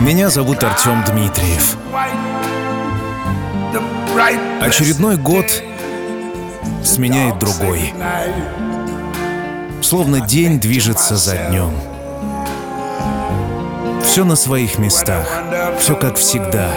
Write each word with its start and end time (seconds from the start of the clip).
Меня 0.00 0.30
зовут 0.30 0.62
Артем 0.62 1.02
Дмитриев. 1.04 1.76
Очередной 4.60 5.16
год 5.16 5.44
сменяет 6.84 7.38
другой. 7.38 7.92
Словно 9.82 10.20
день 10.20 10.60
движется 10.60 11.16
за 11.16 11.36
днем. 11.36 11.72
Все 14.04 14.24
на 14.24 14.36
своих 14.36 14.78
местах. 14.78 15.42
Все 15.80 15.96
как 15.96 16.16
всегда. 16.16 16.70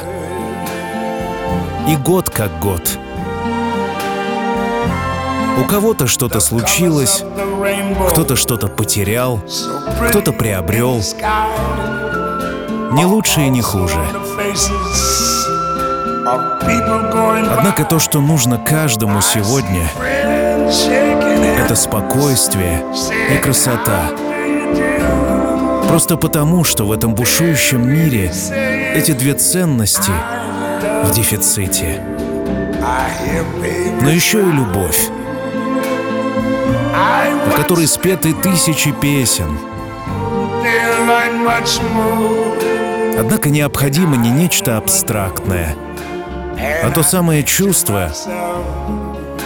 И 1.88 1.96
год 1.98 2.30
как 2.32 2.60
год. 2.60 2.98
У 5.60 5.66
кого-то 5.66 6.08
что-то 6.08 6.40
случилось, 6.40 7.24
кто-то 8.10 8.36
что-то 8.36 8.68
потерял, 8.68 9.40
кто-то 10.10 10.32
приобрел. 10.32 11.02
Не 12.92 13.06
лучше 13.06 13.42
и 13.42 13.50
не 13.50 13.62
хуже. 13.62 14.00
Однако 17.50 17.86
то, 17.86 18.00
что 18.00 18.20
нужно 18.20 18.58
каждому 18.58 19.22
сегодня, 19.22 19.88
это 21.58 21.76
спокойствие 21.76 22.84
и 23.34 23.38
красота. 23.38 24.10
Просто 25.88 26.18
потому, 26.18 26.64
что 26.64 26.86
в 26.86 26.92
этом 26.92 27.16
бушующем 27.16 27.88
мире 27.88 28.32
эти 28.94 29.12
две 29.12 29.34
ценности 29.34 30.12
в 31.04 31.12
дефиците. 31.12 32.02
Но 34.02 34.10
еще 34.10 34.42
и 34.42 34.52
любовь, 34.52 35.10
о 36.94 37.52
которой 37.56 37.88
спеты 37.88 38.34
тысячи 38.34 38.92
песен. 38.92 39.58
Однако 43.22 43.52
необходимо 43.52 44.18
не 44.18 44.32
нечто 44.32 44.78
абстрактное, 44.78 45.76
а 46.84 46.90
то 46.90 47.04
самое 47.04 47.44
чувство, 47.44 48.12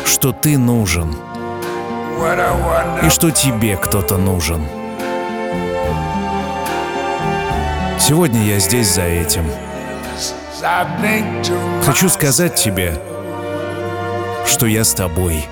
что 0.05 0.31
ты 0.31 0.57
нужен 0.57 1.13
и 3.03 3.09
что 3.09 3.31
тебе 3.31 3.75
кто-то 3.75 4.15
нужен. 4.15 4.65
Сегодня 7.99 8.45
я 8.45 8.59
здесь 8.59 8.93
за 8.93 9.01
этим. 9.01 9.43
Хочу 11.83 12.07
сказать 12.07 12.55
тебе, 12.55 12.97
что 14.45 14.67
я 14.67 14.85
с 14.85 14.93
тобой. 14.93 15.45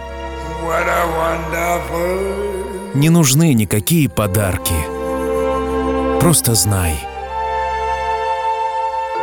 Не 2.93 3.09
нужны 3.09 3.53
никакие 3.53 4.07
подарки. 4.07 4.75
Просто 6.21 6.55
знай. 6.55 7.12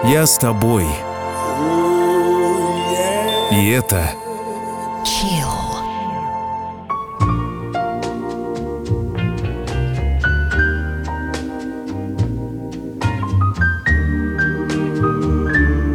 Я 0.04 0.26
с 0.26 0.38
тобой. 0.38 0.86
И 3.52 3.68
это 3.68 4.10
Чил. 5.04 5.60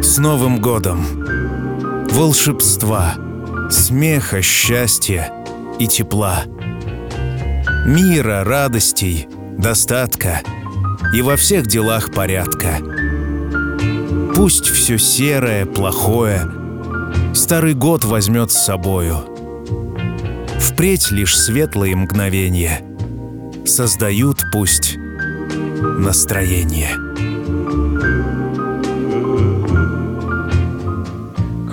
с 0.02 0.18
Новым 0.18 0.60
годом. 0.60 1.04
Волшебства, 2.10 3.16
смеха, 3.70 4.40
счастья 4.40 5.32
и 5.78 5.86
тепла. 5.88 6.44
Мира, 7.84 8.44
радостей, 8.44 9.28
достатка 9.58 10.40
и 11.12 11.22
во 11.22 11.36
всех 11.36 11.66
делах 11.66 12.12
порядка. 12.12 12.78
Пусть 14.36 14.66
все 14.66 14.98
серое, 14.98 15.66
плохое 15.66 16.42
Старый 17.34 17.74
год 17.74 18.04
возьмет 18.04 18.52
с 18.52 18.64
собою. 18.64 19.16
Впредь 20.60 21.10
лишь 21.10 21.36
светлые 21.36 21.96
мгновения 21.96 22.82
Создают 23.64 24.38
пусть 24.52 24.96
настроение. 25.98 26.90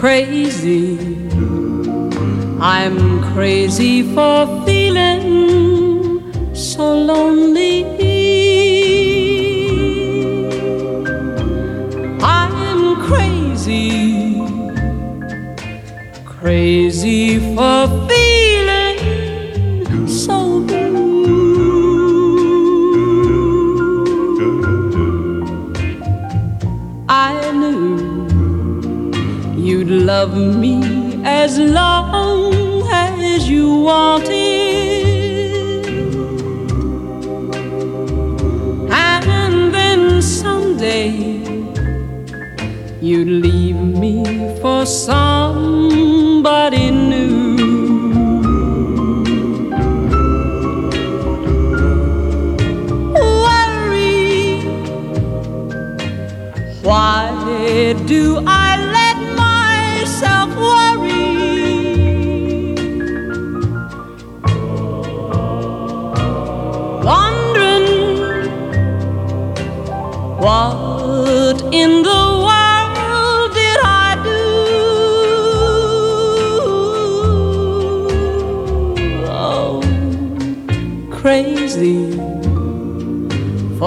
crazy. 0.04 1.00
I'm 2.60 3.24
crazy 3.34 4.04
for 4.14 4.48
feeling 4.66 6.22
so 6.54 6.94
lonely. 6.94 7.83
Crazy, 13.64 14.42
crazy 16.26 17.40
for 17.56 17.88
feeling 18.10 19.00
so 20.06 20.60
blue. 20.60 21.24
I 27.08 27.52
knew 27.54 27.96
you'd 29.56 29.88
love 29.88 30.36
me 30.36 31.24
as 31.24 31.58
long 31.58 32.84
as 32.92 33.48
you 33.48 33.76
wanted. 33.76 34.33
For 44.94 45.33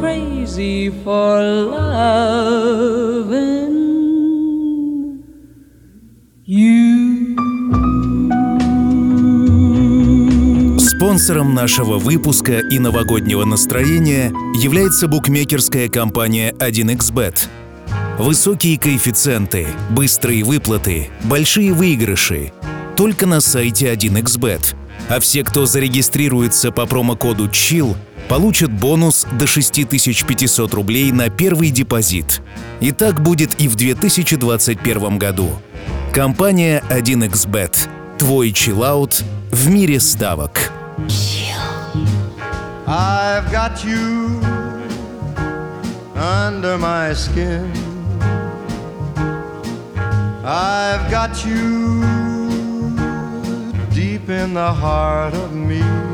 crazy 0.00 0.90
for 1.04 1.40
loving 1.70 2.14
you. 6.46 7.36
Спонсором 10.78 11.54
нашего 11.54 11.98
выпуска 11.98 12.58
и 12.58 12.78
новогоднего 12.78 13.44
настроения 13.44 14.32
является 14.60 15.06
букмекерская 15.08 15.88
компания 15.88 16.52
1xBet. 16.52 17.48
Высокие 18.18 18.78
коэффициенты, 18.78 19.66
быстрые 19.90 20.44
выплаты, 20.44 21.10
большие 21.24 21.72
выигрыши. 21.72 22.52
Только 22.96 23.26
на 23.26 23.40
сайте 23.40 23.92
1xBet. 23.92 24.74
А 25.08 25.20
все, 25.20 25.42
кто 25.44 25.66
зарегистрируется 25.66 26.70
по 26.70 26.86
промокоду 26.86 27.48
CHILL, 27.48 27.96
получат 28.28 28.70
бонус 28.70 29.26
до 29.32 29.46
6500 29.46 30.74
рублей 30.74 31.12
на 31.12 31.30
первый 31.30 31.70
депозит. 31.70 32.42
И 32.80 32.92
так 32.92 33.20
будет 33.22 33.60
и 33.60 33.68
в 33.68 33.76
2021 33.76 35.18
году. 35.18 35.50
Компания 36.12 36.82
1xBet. 36.90 37.88
Твой 38.18 38.52
чиллаут 38.52 39.24
в 39.50 39.68
мире 39.68 40.00
ставок. 40.00 40.70
I've 42.86 43.50
got 43.50 43.82
you 43.82 44.40
under 46.14 46.78
my 46.78 47.14
skin. 47.14 47.72
I've 50.44 51.10
got 51.10 51.46
you 51.46 52.02
deep 53.90 54.28
in 54.28 54.52
the 54.52 54.72
heart 54.72 55.32
of 55.34 55.54
me. 55.54 56.13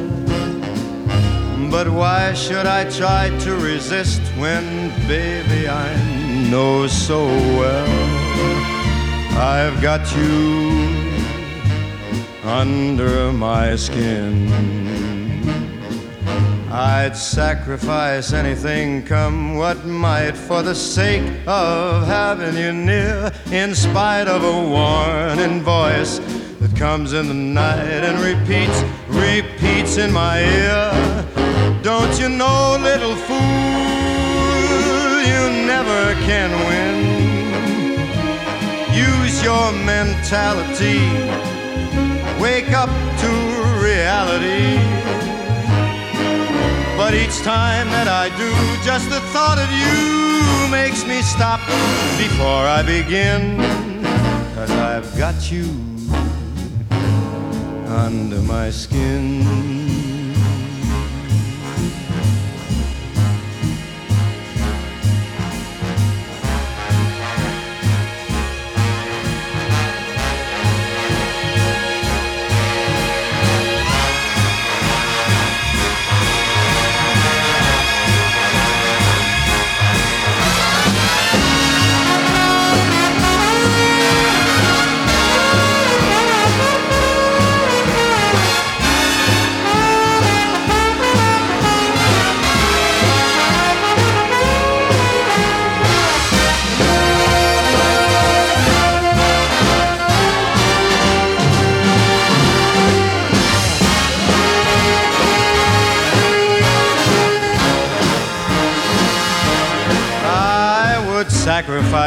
But 1.69 1.89
why 1.89 2.33
should 2.33 2.65
I 2.65 2.89
try 2.89 3.29
to 3.39 3.55
resist 3.55 4.21
when, 4.37 4.89
baby, 5.07 5.67
I 5.67 5.93
know 6.49 6.87
so 6.87 7.25
well 7.59 7.87
I've 9.37 9.81
got 9.81 10.01
you 10.15 10.71
under 12.43 13.31
my 13.31 13.75
skin? 13.75 14.49
I'd 16.71 17.17
sacrifice 17.17 18.31
anything, 18.31 19.03
come 19.03 19.55
what 19.55 19.85
might, 19.85 20.37
for 20.37 20.63
the 20.63 20.73
sake 20.73 21.29
of 21.45 22.07
having 22.07 22.55
you 22.55 22.71
near, 22.71 23.31
in 23.51 23.75
spite 23.75 24.27
of 24.29 24.43
a 24.43 24.69
warning 24.69 25.61
voice 25.61 26.19
that 26.59 26.73
comes 26.77 27.11
in 27.11 27.27
the 27.27 27.33
night 27.33 28.03
and 28.05 28.19
repeats, 28.23 28.83
repeats 29.09 29.97
in 29.97 30.13
my 30.13 30.39
ear. 30.39 31.40
Don't 31.83 32.19
you 32.19 32.29
know, 32.29 32.77
little 32.79 33.15
fool, 33.15 33.37
you 35.25 35.65
never 35.65 36.13
can 36.21 36.51
win. 36.69 36.95
Use 38.93 39.43
your 39.43 39.71
mentality, 39.71 40.99
wake 42.39 42.71
up 42.71 42.91
to 43.21 43.29
reality. 43.81 44.77
But 46.95 47.15
each 47.15 47.39
time 47.39 47.89
that 47.89 48.07
I 48.07 48.29
do, 48.37 48.53
just 48.85 49.09
the 49.09 49.19
thought 49.33 49.57
of 49.57 49.71
you 49.71 50.69
makes 50.69 51.03
me 51.03 51.23
stop 51.23 51.61
before 52.19 52.67
I 52.77 52.83
begin. 52.83 53.57
Cause 54.53 54.69
I've 54.69 55.17
got 55.17 55.51
you 55.51 55.65
under 57.87 58.39
my 58.43 58.69
skin. 58.69 59.80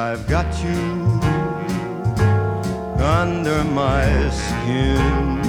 I've 0.00 0.28
got 0.28 0.46
you 0.62 1.20
under 3.02 3.64
my 3.64 4.30
skin. 4.30 5.40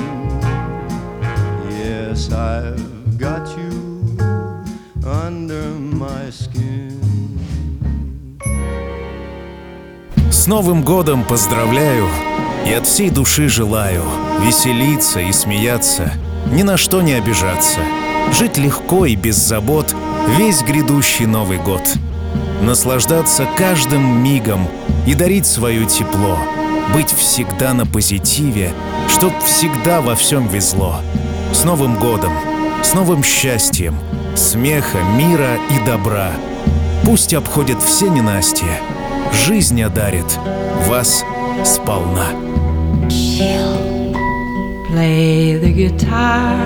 Yes, 1.69 2.31
I've 2.31 3.19
got 3.19 3.47
you 3.55 4.17
under 5.05 5.69
my 5.77 6.31
skin. 6.31 6.99
С 10.31 10.47
Новым 10.47 10.81
годом 10.81 11.23
поздравляю 11.25 12.07
и 12.65 12.73
от 12.73 12.87
всей 12.87 13.11
души 13.11 13.49
желаю 13.49 14.01
веселиться 14.41 15.19
и 15.19 15.31
смеяться, 15.31 16.11
ни 16.51 16.63
на 16.63 16.75
что 16.75 17.03
не 17.03 17.13
обижаться, 17.13 17.81
жить 18.31 18.57
легко 18.57 19.05
и 19.05 19.15
без 19.15 19.35
забот 19.35 19.93
весь 20.39 20.63
грядущий 20.63 21.27
Новый 21.27 21.59
год. 21.59 21.83
Наслаждаться 22.61 23.47
каждым 23.57 24.23
мигом 24.23 24.67
и 25.05 25.15
дарить 25.15 25.45
свое 25.45 25.85
тепло, 25.85 26.37
быть 26.93 27.11
всегда 27.11 27.73
на 27.73 27.85
позитиве, 27.85 28.73
чтоб 29.07 29.31
всегда 29.43 30.01
во 30.01 30.15
всем 30.15 30.47
везло. 30.47 30.97
С 31.53 31.63
Новым 31.63 31.97
годом, 31.97 32.33
с 32.83 32.93
новым 32.93 33.23
счастьем, 33.23 33.95
смеха, 34.35 34.99
мира 35.17 35.57
и 35.69 35.85
добра. 35.85 36.31
Пусть 37.03 37.33
обходят 37.33 37.81
все 37.81 38.07
ненастья, 38.09 38.81
жизнь 39.45 39.81
одарит 39.81 40.39
вас 40.87 41.23
сполна. 41.65 42.27
Play 44.91 45.61
the 45.61 45.71
guitar, 45.71 46.57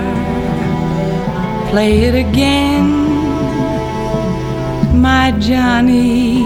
play 1.70 2.08
it 2.08 2.14
again, 2.14 3.13
my 5.04 5.26
Johnny. 5.32 6.40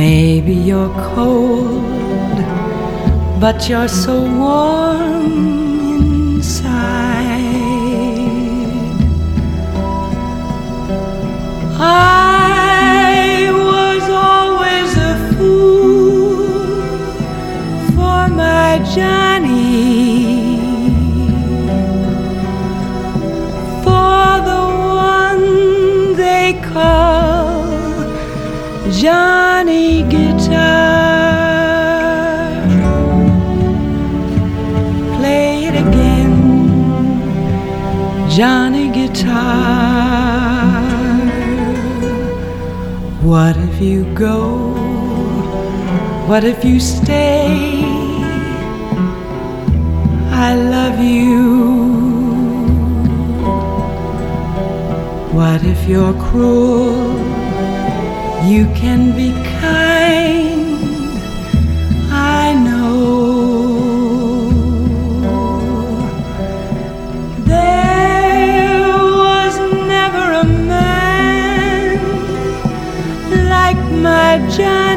Maybe 0.00 0.54
you're 0.68 0.94
cold, 1.14 2.36
but 3.40 3.56
you're 3.68 3.92
so 4.04 4.14
warm 4.40 5.32
inside. 6.36 6.76
I 11.78 13.48
was 13.70 14.04
always 14.32 14.90
a 15.12 15.14
fool 15.32 16.44
for 17.96 18.22
my 18.42 18.70
Johnny, 18.94 20.05
Johnny 29.06 30.02
Guitar. 30.02 30.66
Play 35.16 35.66
it 35.68 35.76
again, 35.86 36.34
Johnny 38.28 38.88
Guitar. 38.90 40.72
What 43.22 43.56
if 43.56 43.80
you 43.80 44.12
go? 44.12 44.74
What 46.26 46.42
if 46.42 46.64
you 46.64 46.80
stay? 46.80 47.84
I 50.48 50.56
love 50.56 50.98
you. 50.98 51.44
What 55.32 55.62
if 55.62 55.86
you're 55.86 56.14
cruel? 56.24 57.35
You 58.46 58.66
can 58.76 59.10
be 59.16 59.32
kind. 59.58 60.66
I 62.12 62.54
know. 62.54 62.86
There 67.44 68.86
was 69.24 69.58
never 69.94 70.24
a 70.42 70.44
man 70.44 71.98
like 73.48 73.82
my 73.90 74.38
Johnny, 74.56 74.95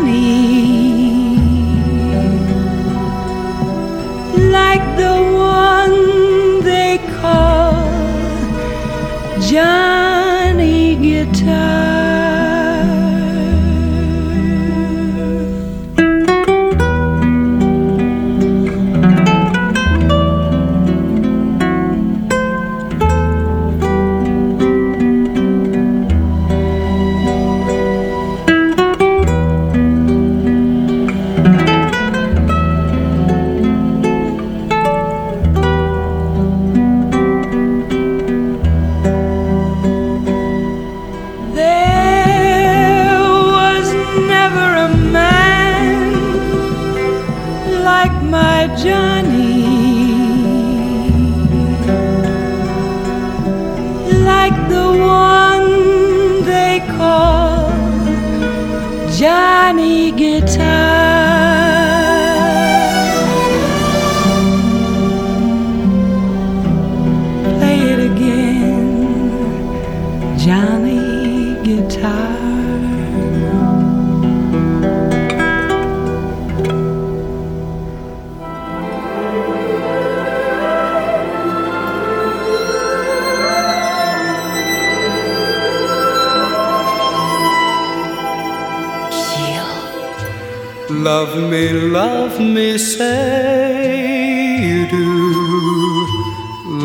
Love 91.14 91.36
me, 91.52 91.66
love 92.00 92.36
me, 92.40 92.78
say 92.78 94.60
you 94.70 94.82
do. 94.98 95.10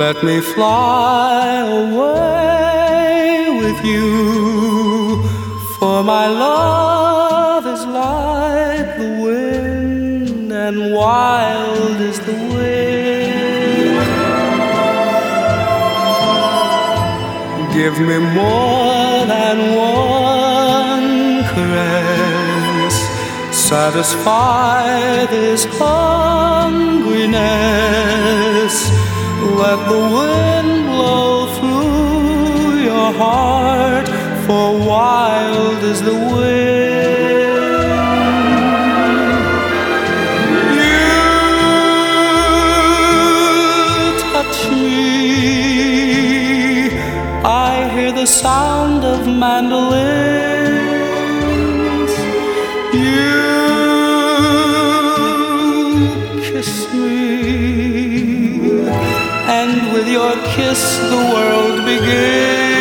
Let 0.03 0.17
me 0.25 0.37
fly 0.41 1.57
away 1.83 3.51
with 3.61 3.79
you. 3.85 4.09
For 5.77 6.03
my 6.03 6.27
love 6.27 7.65
is 7.75 7.85
like 8.03 8.89
the 9.01 9.11
wind, 9.25 10.51
and 10.65 10.77
wild 10.95 11.99
is 12.11 12.19
the 12.29 12.39
wind. 12.55 13.99
Give 17.79 17.97
me 18.09 18.19
more 18.41 19.19
than 19.35 19.57
one 19.77 20.24
Satisfy 23.75 25.27
this 25.35 25.63
hungriness. 25.67 25.95
Let 29.61 29.79
the 29.93 30.03
wind 30.17 30.75
blow 30.93 31.35
through 31.57 32.85
your 32.91 33.11
heart, 33.23 34.07
for 34.47 34.67
wild 34.79 35.83
is 35.83 36.01
the 36.09 36.15
wind. 36.15 37.55
You 40.79 41.11
touch 44.31 44.59
me. 44.71 45.11
I 47.45 47.91
hear 47.93 48.13
the 48.13 48.27
sound 48.27 49.03
of 49.05 49.27
mandolins. 49.27 50.54
The 61.15 61.23
world 61.35 61.79
begins. 61.93 62.75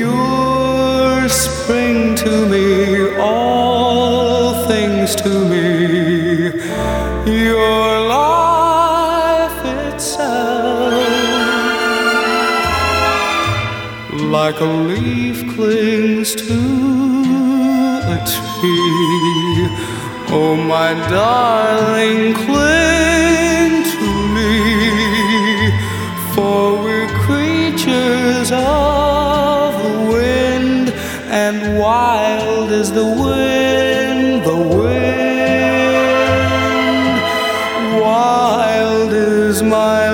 You're 0.00 1.28
spring 1.28 2.14
to 2.24 2.32
me, 2.52 2.68
all 3.18 4.66
things 4.66 5.08
to 5.24 5.30
me. 5.52 5.66
Your 7.46 7.88
life 8.18 9.60
itself 9.88 10.94
like 14.38 14.58
a 14.60 14.70
leaf 14.90 15.38
clings 15.54 16.28
to 16.46 16.58
a 18.14 18.16
tree. 18.34 19.68
Oh, 20.38 20.54
my 20.74 20.90
darling, 21.08 22.34
cling 22.44 22.95
Wild 38.16 39.12
is 39.12 39.62
my 39.62 40.05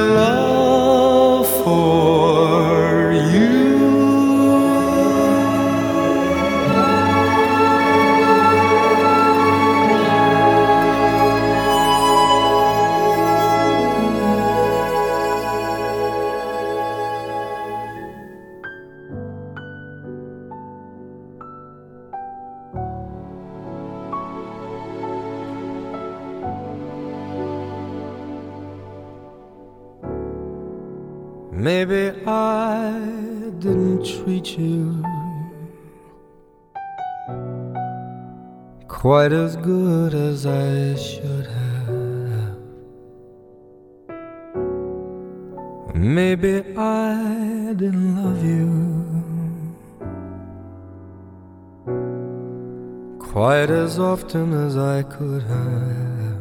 as 53.93 53.99
often 53.99 54.55
as 54.55 54.79
I 54.79 55.03
could 55.03 55.43
have. 55.43 56.41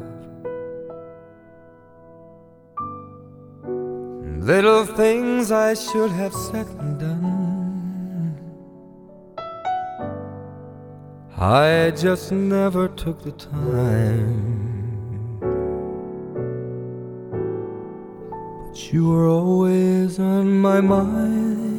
Little 4.52 4.86
things 4.86 5.52
I 5.52 5.74
should 5.74 6.12
have 6.12 6.34
said 6.34 6.68
and 6.80 6.98
done. 6.98 8.38
I 11.38 11.92
just 11.92 12.32
never 12.32 12.88
took 12.88 13.22
the 13.22 13.34
time. 13.34 15.40
But 18.62 18.94
you 18.94 19.10
were 19.10 19.28
always 19.28 20.20
on 20.20 20.58
my 20.68 20.80
mind. 20.80 21.71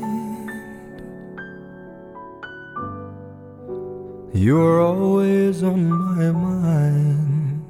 You 4.35 4.57
were 4.57 4.81
always 4.81 5.63
on 5.63 5.91
my 5.91 6.33
mind. 6.33 7.63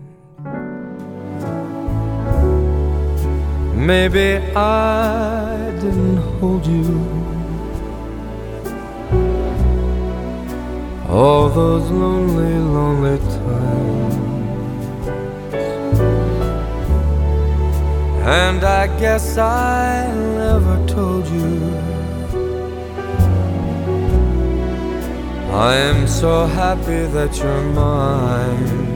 Maybe 3.75 4.37
I 4.55 5.73
didn't 5.81 6.19
hold 6.39 6.65
you 6.65 7.23
all 11.09 11.49
those 11.49 11.91
lonely, 11.91 12.55
lonely 12.55 13.19
times. 13.19 14.15
And 18.25 18.63
I 18.63 18.87
guess 19.01 19.37
I 19.37 20.13
never 20.37 20.87
told 20.87 21.27
you. 21.27 21.92
I 25.53 25.75
am 25.75 26.09
so 26.09 26.47
happy 26.47 27.05
that 27.13 27.37
you're 27.37 27.63
mine. 27.75 28.93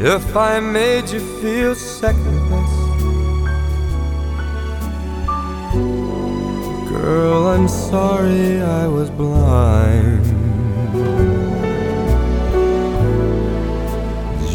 If 0.00 0.36
I 0.36 0.58
made 0.58 1.08
you 1.08 1.20
feel 1.40 1.76
second 1.76 2.50
best, 2.50 2.78
girl, 6.88 7.46
I'm 7.46 7.68
sorry 7.68 8.60
I 8.60 8.88
was 8.88 9.08
blind. 9.10 10.26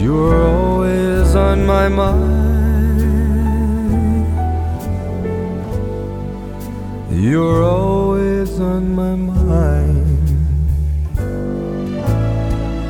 You 0.02 0.14
were 0.14 0.44
always 0.44 1.36
on 1.36 1.66
my 1.66 1.88
mind. 1.88 2.53
You 7.16 7.42
were 7.42 7.62
always 7.64 8.60
on 8.60 8.96
my 8.96 9.14
mind. 9.16 10.28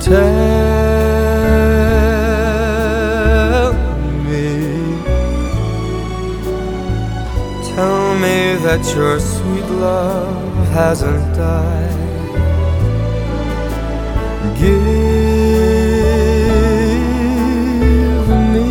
Tell 0.02 0.24
me, 4.24 4.48
tell 7.76 8.16
me 8.16 8.56
that 8.64 8.82
your 8.96 9.20
sweet 9.20 9.66
love 9.66 10.68
hasn't 10.70 11.36
died. 11.36 11.92
Give 14.58 14.84
me, 18.54 18.70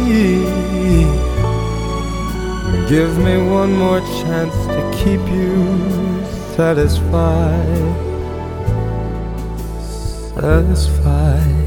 give 2.89 3.19
me 3.19 3.37
one 3.49 3.73
more 3.77 4.01
chance 4.01 4.57
to 4.67 4.92
keep 5.05 5.21
you 5.29 6.23
satisfied, 6.57 7.95
satisfied. 10.37 11.63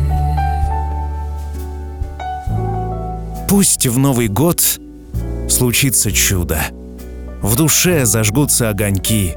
Пусть 3.50 3.88
в 3.88 3.98
Новый 3.98 4.28
год 4.30 4.80
случится 5.50 6.12
чудо. 6.12 6.60
В 7.42 7.56
душе 7.56 8.06
зажгутся 8.06 8.70
огоньки. 8.70 9.36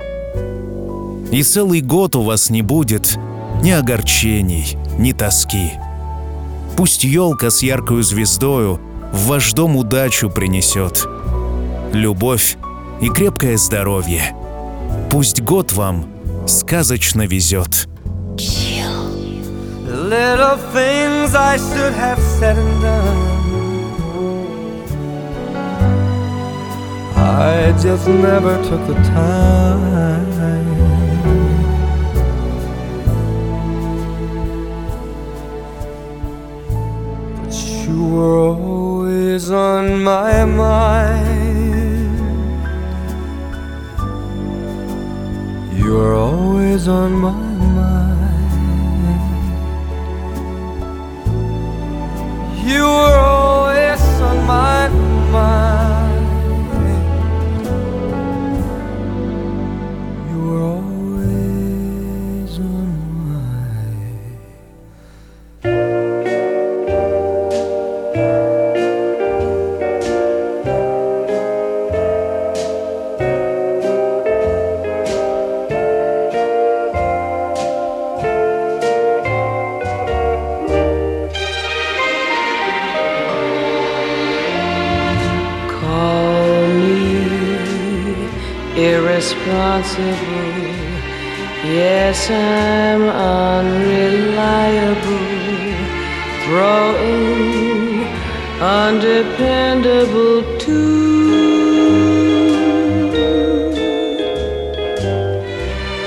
И 1.33 1.43
целый 1.43 1.81
год 1.81 2.17
у 2.17 2.23
вас 2.23 2.51
не 2.51 2.63
будет 2.63 3.19
ни 3.63 3.71
огорчений, 3.71 4.79
ни 4.99 5.13
тоски. 5.13 5.73
Пусть 6.77 7.05
елка 7.05 7.51
с 7.51 7.63
яркою 7.63 8.03
звездою 8.03 8.81
в 9.13 9.27
ваш 9.27 9.53
дом 9.53 9.77
удачу 9.77 10.31
принесет. 10.31 11.07
Любовь 11.93 12.57
и 13.01 13.09
крепкое 13.09 13.57
здоровье. 13.57 14.35
Пусть 15.11 15.43
год 15.43 15.73
вам 15.73 16.07
сказочно 16.47 17.27
везет. 17.27 17.89
Little 19.89 20.59
things 20.73 21.35
I 21.35 21.57
should 21.59 21.93
have 21.95 22.19
said 22.19 22.57
and 22.57 22.81
done. 22.81 23.39
I 27.17 27.73
just 27.83 28.07
never 28.09 28.57
took 28.63 28.87
the 28.87 28.95
time. 28.95 29.99
But 37.43 37.55
you 37.87 38.05
were 38.15 38.49
always 38.49 39.51
on 39.51 40.03
my 40.03 40.45
mind. 40.45 41.38
On 46.89 47.13
my 47.13 47.31
mind. 47.33 48.19
You 52.67 52.83
were 52.83 53.19
always 53.19 54.01
on 54.21 54.47
my 54.47 54.89
mind. 55.31 55.78
responsible. 89.89 90.69
Yes, 91.65 92.31
I'm 92.31 93.03
unreliable, 93.03 93.97
throwing 96.45 98.05
undependable 98.61 100.43
too. 100.59 100.99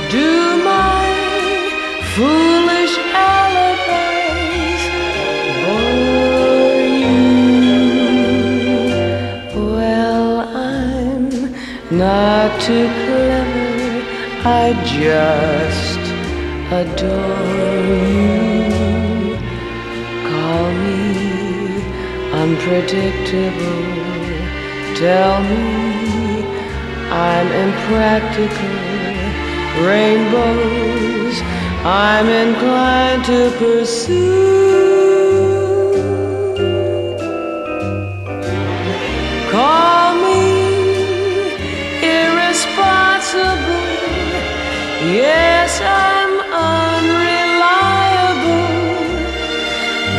Do 0.10 0.32
my 0.64 1.06
foolish 2.16 2.96
alibis 3.14 4.84
bore 5.64 6.86
you? 7.02 7.22
Well, 9.76 10.30
I'm 10.56 11.26
not 11.92 12.50
too. 12.62 13.01
I 14.44 14.74
just 14.84 16.00
adore 16.72 17.86
you. 18.10 19.38
Call 20.30 20.72
me 20.82 21.02
unpredictable, 22.34 23.86
tell 24.96 25.44
me 25.44 26.44
I'm 27.12 27.48
impractical. 27.66 28.92
Rainbows 29.86 31.42
I'm 31.86 32.28
inclined 32.28 33.24
to 33.26 33.52
pursue. 33.60 34.72
Call 39.52 39.91
Yes, 45.04 45.82
I'm 45.82 46.40
unreliable, 46.54 48.70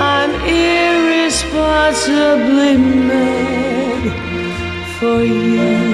I'm 0.00 0.32
irresponsibly 0.40 2.78
mad 2.78 4.02
for 4.98 5.20
you. 5.22 5.91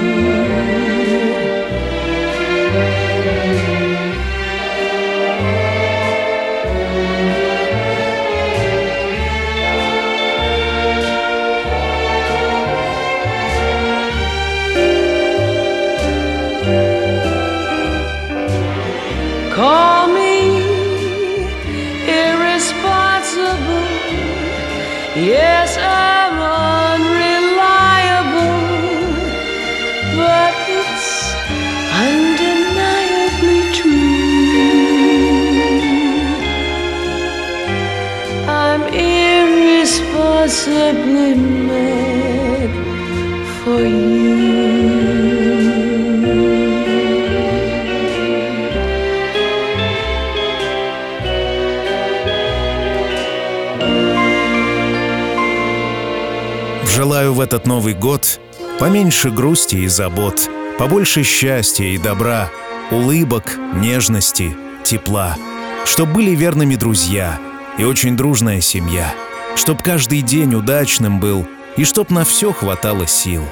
Новый 57.79 57.93
год 57.93 58.41
поменьше 58.77 59.29
грусти 59.31 59.77
и 59.77 59.87
забот, 59.87 60.49
побольше 60.77 61.23
счастья 61.23 61.85
и 61.85 61.97
добра, 61.97 62.49
улыбок, 62.91 63.57
нежности, 63.73 64.53
тепла, 64.83 65.37
чтоб 65.85 66.09
были 66.09 66.31
верными 66.31 66.75
друзья 66.75 67.39
и 67.77 67.85
очень 67.85 68.17
дружная 68.17 68.59
семья, 68.59 69.13
чтоб 69.55 69.81
каждый 69.81 70.23
день 70.23 70.55
удачным 70.55 71.21
был 71.21 71.47
и 71.77 71.85
чтоб 71.85 72.09
на 72.09 72.25
все 72.25 72.51
хватало 72.51 73.07
сил. 73.07 73.45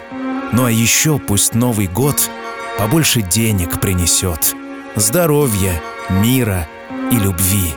Ну 0.52 0.66
а 0.66 0.72
еще 0.72 1.20
пусть 1.20 1.56
Новый 1.56 1.88
год 1.88 2.30
побольше 2.78 3.22
денег 3.22 3.80
принесет, 3.80 4.58
здоровья, 4.98 5.82
мира 6.10 6.68
и 7.14 7.16
любви, 7.16 7.74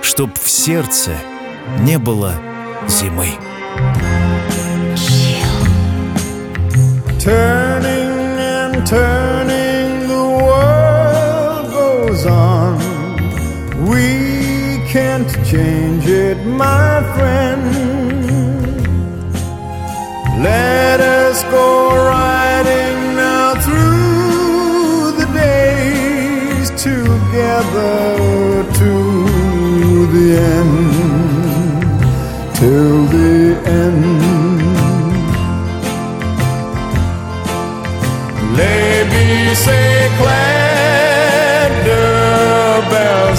чтоб 0.00 0.30
в 0.38 0.48
сердце 0.48 1.14
не 1.80 1.98
было 1.98 2.36
зимы. 2.88 3.34
Turning 7.20 8.40
and 8.40 8.86
turning, 8.86 10.08
the 10.08 10.26
world 10.46 11.70
goes 11.70 12.24
on. 12.24 12.78
We 13.86 14.80
can't 14.88 15.28
change 15.44 16.06
it, 16.06 16.38
my 16.46 17.02
friend. 17.14 17.74
Let 20.42 21.02
us 21.02 21.42
go 21.44 21.94
riding 21.94 23.16
now 23.16 23.54
through 23.64 25.12
the 25.20 25.26
days 25.34 26.70
together 26.70 28.64
to 28.80 28.92
the 30.14 30.26
end, 30.56 30.92
till 32.56 33.04
the 33.08 33.60
end. 33.68 33.99
C'est 39.52 40.10
clair 40.18 41.70
de 41.84 42.04
belle 42.88 43.36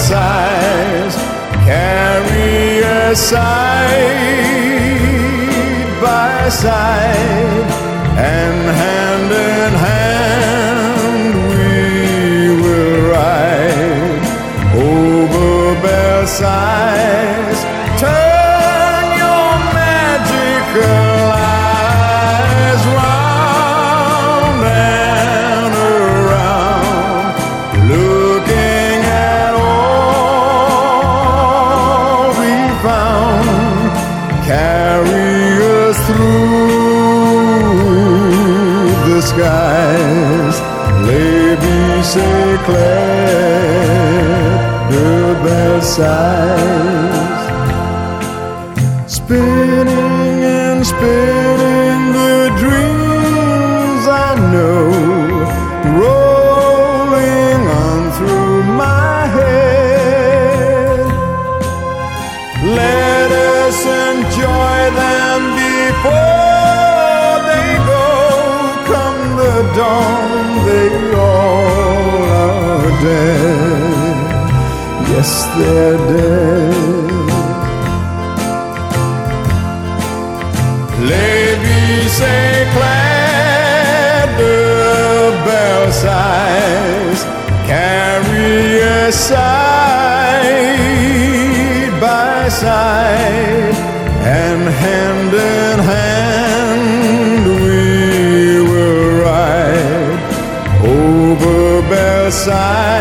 carry 1.66 2.84
us 2.84 3.18
side 3.30 3.40
by 6.02 6.48
side 6.50 7.68
and 8.18 8.60
hand 8.80 9.32
in 9.32 9.71
Belsize 45.94 47.12
spinning 49.12 50.42
and 50.42 50.86
spinning 50.86 52.12
the 52.16 52.48
dreams 52.56 54.04
I 54.08 54.34
know, 54.52 54.88
rolling 56.00 57.60
on 57.84 58.10
through 58.16 58.62
my 58.72 59.26
head. 59.36 61.00
Let 62.64 63.30
us 63.30 63.84
enjoy 63.84 64.78
them 64.96 65.40
before 65.60 67.34
they 67.50 67.68
go. 67.92 68.08
Come 68.88 69.20
the 69.36 69.56
dawn, 69.76 70.64
they 70.64 70.88
all 71.14 72.22
are 72.32 72.90
dead. 73.02 73.61
Yes, 75.22 75.38
they're 75.56 75.98
dead. 76.10 76.74
Les 81.08 81.50
c'est 82.18 82.66
clair 82.74 84.22
de 84.40 84.56
Versailles 85.46 87.22
carry 87.68 88.82
us 88.82 89.14
side 89.30 89.52
by 92.00 92.38
side 92.48 93.78
and 94.40 94.62
hand 94.82 95.32
in 95.32 95.76
hand 95.92 97.44
we 97.62 97.84
will 98.70 99.04
ride 99.26 100.22
over 100.84 101.60
Belsize. 101.88 102.91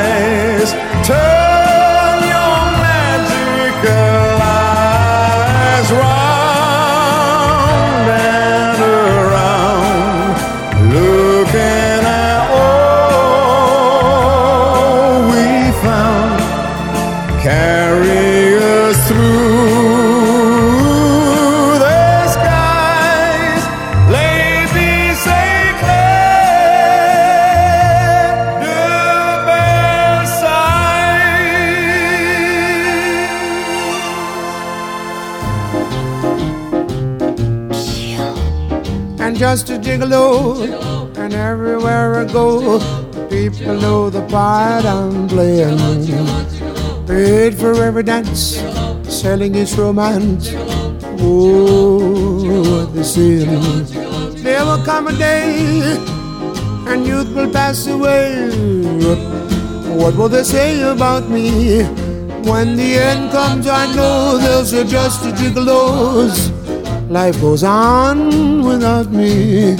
And 41.16 41.34
everywhere 41.34 42.20
I 42.20 42.26
go, 42.26 42.80
people 43.30 43.76
know 43.80 44.10
the 44.10 44.22
part 44.28 44.86
I'm 44.86 45.28
playing. 45.28 45.78
Paid 47.08 47.56
for 47.56 47.74
every 47.84 48.04
dance, 48.04 48.58
selling 49.08 49.56
its 49.56 49.74
romance. 49.78 50.54
Oh, 51.24 52.86
the 52.94 53.04
say. 53.04 53.46
There 54.44 54.66
will 54.66 54.84
come 54.84 55.08
a 55.08 55.14
day, 55.14 55.98
and 56.88 57.06
youth 57.06 57.34
will 57.36 57.52
pass 57.52 57.88
away. 57.88 58.50
What 59.96 60.16
will 60.16 60.30
they 60.30 60.44
say 60.44 60.82
about 60.82 61.30
me? 61.30 61.84
When 62.44 62.76
the 62.76 62.98
end 62.98 63.32
comes, 63.32 63.68
I 63.68 63.86
know 63.96 64.38
they'll 64.38 64.86
just 64.86 65.26
a 65.26 65.32
gigolos. 65.32 66.50
Life 67.10 67.40
goes 67.42 67.64
on 67.64 68.64
without 68.64 69.12
me. 69.12 69.78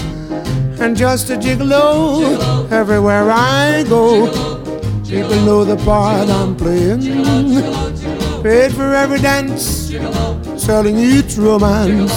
And 0.84 0.98
just 0.98 1.30
a 1.30 1.36
gigolo 1.36 2.70
everywhere 2.72 3.30
I 3.30 3.84
go. 3.88 4.28
People 5.08 5.36
know 5.46 5.64
the 5.64 5.78
part 5.86 6.28
I'm 6.28 6.56
playing. 6.56 7.02
Paid 8.42 8.74
for 8.74 8.92
every 8.94 9.20
dance, 9.20 9.94
selling 10.58 10.98
each 10.98 11.38
romance. 11.38 12.12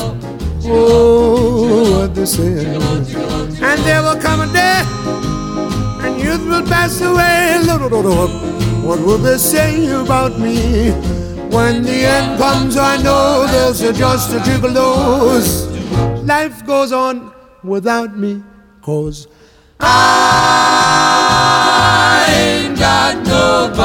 Oh, 0.67 2.01
what 2.01 2.15
they 2.15 2.25
say. 2.25 2.65
And 3.69 3.81
there 3.85 4.03
will 4.03 4.19
come 4.19 4.41
a 4.41 4.47
day, 4.51 4.83
and 6.03 6.19
youth 6.19 6.45
will 6.47 6.67
pass 6.67 7.03
away. 7.03 7.61
What 8.83 9.01
will 9.01 9.19
they 9.19 9.37
say 9.37 9.93
about 9.93 10.41
me? 10.41 10.91
When 11.51 11.83
the 11.83 12.07
end 12.07 12.39
comes, 12.41 12.79
I 12.79 12.97
know 13.03 13.47
there's 13.47 13.81
just 13.99 14.33
a 14.33 14.39
gigolos. 14.39 15.69
Life 16.27 16.65
goes 16.65 16.93
on 16.93 17.31
without 17.63 18.17
me, 18.17 18.43
cause 18.85 19.27
I 19.81 19.97
ain't 22.29 22.79
got 22.79 23.17
nobody. 23.25 23.81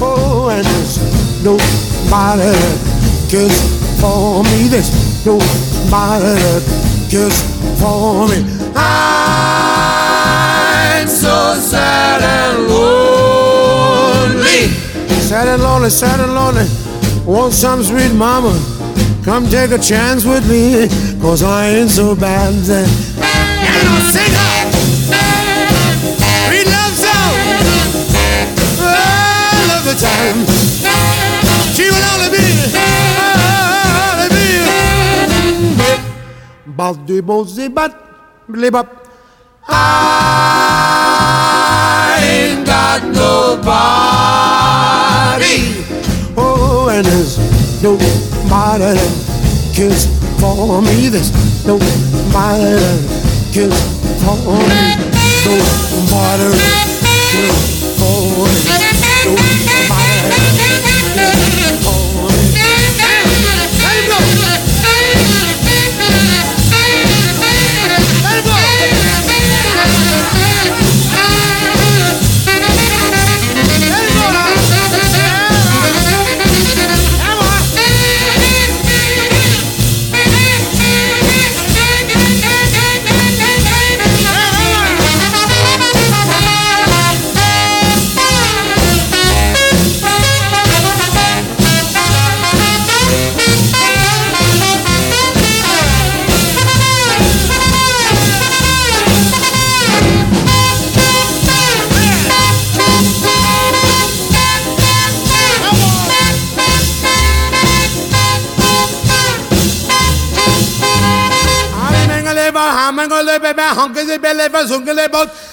Oh, 0.00 0.48
and 0.50 0.66
there's 0.66 0.98
nobody 1.44 2.58
cares 3.30 3.54
for 4.00 4.42
me. 4.42 4.66
There's 4.66 4.90
nobody 5.24 6.60
cares 7.08 7.38
for 7.78 8.26
me. 8.26 8.38
I'm 8.74 9.86
so 11.06 11.54
sad 11.54 12.20
and 12.20 12.66
lonely. 12.66 14.60
Sad 15.22 15.46
and 15.46 15.62
lonely, 15.62 15.90
sad 15.90 16.18
and 16.18 16.34
lonely. 16.34 16.66
Want 17.24 17.52
some 17.54 17.84
sweet 17.84 18.12
mama? 18.12 18.52
Come 19.24 19.48
take 19.48 19.70
a 19.70 19.78
chance 19.78 20.26
with 20.26 20.46
me, 20.50 20.86
cause 21.18 21.42
I 21.42 21.68
ain't 21.68 21.88
so 21.88 22.14
bad. 22.14 22.52
And 22.52 23.88
I'll 23.88 24.02
sing 24.12 24.30
her 24.36 24.70
sweet 26.44 26.68
love 26.68 26.92
song 26.92 27.32
all 28.84 29.70
of 29.72 29.82
the 29.88 29.96
time. 29.96 30.44
She 31.72 31.88
will 31.88 32.04
only 32.12 32.28
be, 32.36 32.44
only 34.12 34.28
be. 34.36 34.60
But 36.76 37.06
the 37.06 37.22
bozy 37.22 37.72
but, 37.72 37.96
live 38.48 38.74
up. 38.74 39.08
I 39.66 41.00
ain't 42.28 42.66
got 42.66 43.02
nobody. 43.04 43.64
Oh, 46.36 46.90
and 46.92 47.06
there's 47.06 47.38
nobody 47.82 48.33
modern 48.48 48.96
kiss 49.72 50.06
for 50.40 50.82
me. 50.82 51.08
There's 51.08 51.30
no 51.66 51.78
modern 52.32 53.02
kiss 53.52 53.74
for 54.22 54.36
me. 54.36 54.78
No 55.44 55.54
modern 56.10 56.58
kiss 57.30 57.98
for 57.98 58.46
me. 58.48 58.74
No 59.24 59.34
modern 59.88 60.30
kiss. 60.50 61.83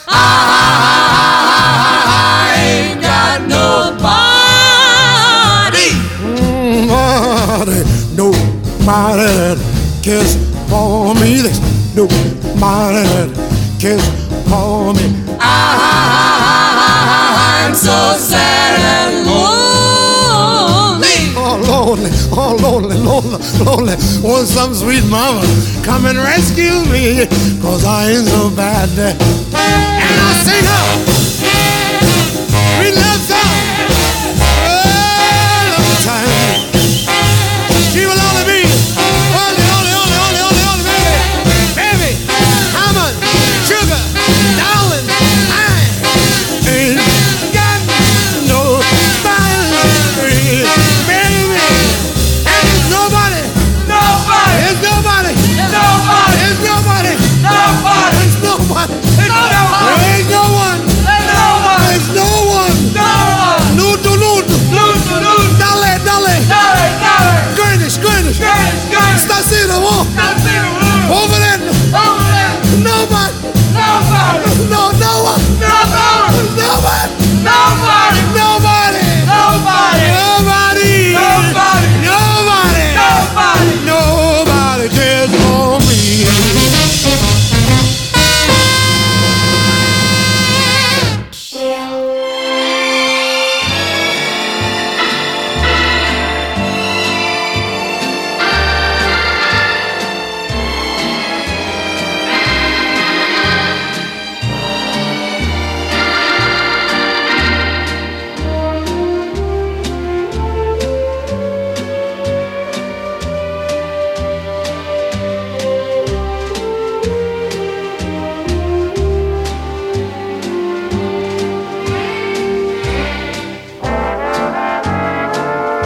I. 0.08 0.12
I 2.08 2.56
ain't 2.60 3.02
got 3.02 3.42
nobody. 3.48 4.32
Nobody, 6.88 7.80
nobody 8.16 9.62
kiss 10.04 10.36
for 10.70 11.14
me. 11.16 11.42
There's 11.42 11.60
nobody 11.96 13.32
kiss 13.80 14.04
for 14.50 14.94
me. 14.94 15.08
I'm 17.64 17.74
so 17.76 18.18
sad. 18.18 18.61
Lonely. 23.60 23.96
Want 24.22 24.48
some 24.48 24.74
sweet 24.74 25.06
mama 25.10 25.42
come 25.84 26.06
and 26.06 26.18
rescue 26.18 26.84
me, 26.92 27.26
cause 27.62 27.86
I 27.86 28.12
ain't 28.12 28.28
so 28.28 28.50
bad. 28.56 28.90
And 28.98 30.22
I'll 30.22 30.36
sing 30.46 30.66
her 30.66 31.31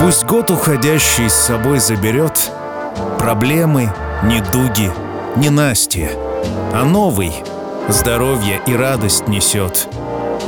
Пусть 0.05 0.23
год 0.25 0.51
уходящий 0.51 1.27
с 1.27 1.33
собой 1.33 1.79
заберет 1.79 2.51
Проблемы, 3.17 3.91
недуги, 4.21 4.91
ненастья, 5.35 6.11
А 6.75 6.85
новый 6.85 7.33
здоровье 7.89 8.61
и 8.67 8.75
радость 8.75 9.27
несет. 9.27 9.87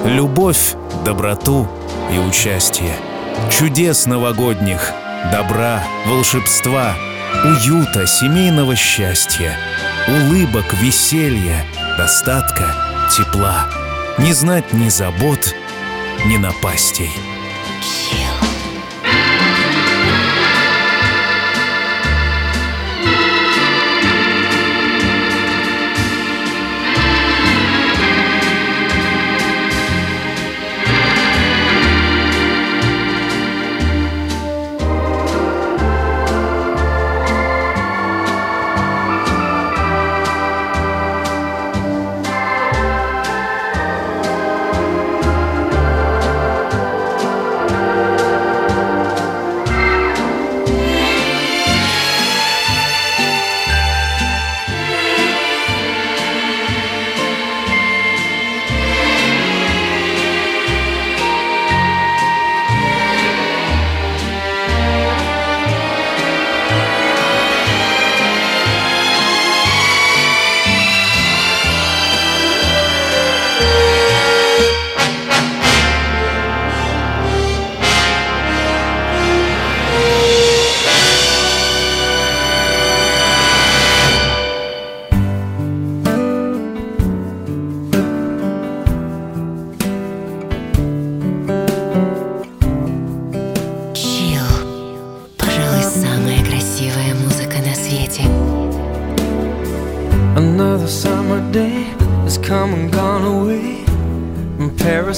Любовь, 0.05 0.75
доброту 1.03 1.67
и 2.13 2.19
участие. 2.19 2.93
Чудес 3.49 4.05
новогодних, 4.05 4.91
добра, 5.31 5.81
волшебства 6.05 6.93
Уюта, 7.43 8.05
семейного 8.05 8.75
счастья 8.75 9.57
Улыбок, 10.07 10.71
веселья, 10.75 11.65
достатка, 11.97 12.75
тепла. 13.09 13.65
Не 14.19 14.33
знать 14.33 14.71
ни 14.71 14.89
забот, 14.89 15.55
ни 16.27 16.37
напастей 16.37 17.09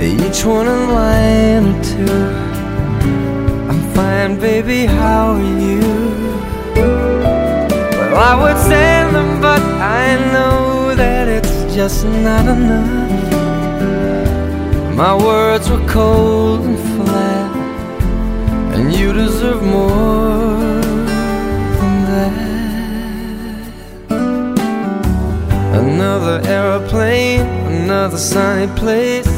Each 0.00 0.44
one 0.44 0.68
a 0.68 0.92
line 0.92 1.66
or 1.74 1.82
two. 1.82 2.06
I'm 3.68 3.82
fine, 3.94 4.38
baby. 4.38 4.86
How 4.86 5.32
are 5.32 5.42
you? 5.42 5.80
Well, 8.12 8.16
I 8.16 8.34
would 8.40 8.56
send 8.58 9.16
them, 9.16 9.40
but 9.40 9.60
I 9.60 10.14
know 10.32 10.94
that 10.94 11.26
it's 11.26 11.74
just 11.74 12.04
not 12.04 12.46
enough. 12.46 13.08
My 14.94 15.14
words 15.16 15.68
were 15.68 15.84
cold 15.88 16.60
and 16.60 16.78
flat, 16.78 17.56
and 18.76 18.92
you 18.92 19.12
deserve 19.12 19.62
more 19.64 20.80
than 21.78 22.04
that. 22.12 22.34
Another 25.74 26.40
aeroplane, 26.46 27.46
another 27.82 28.18
sunny 28.18 28.68
place. 28.78 29.37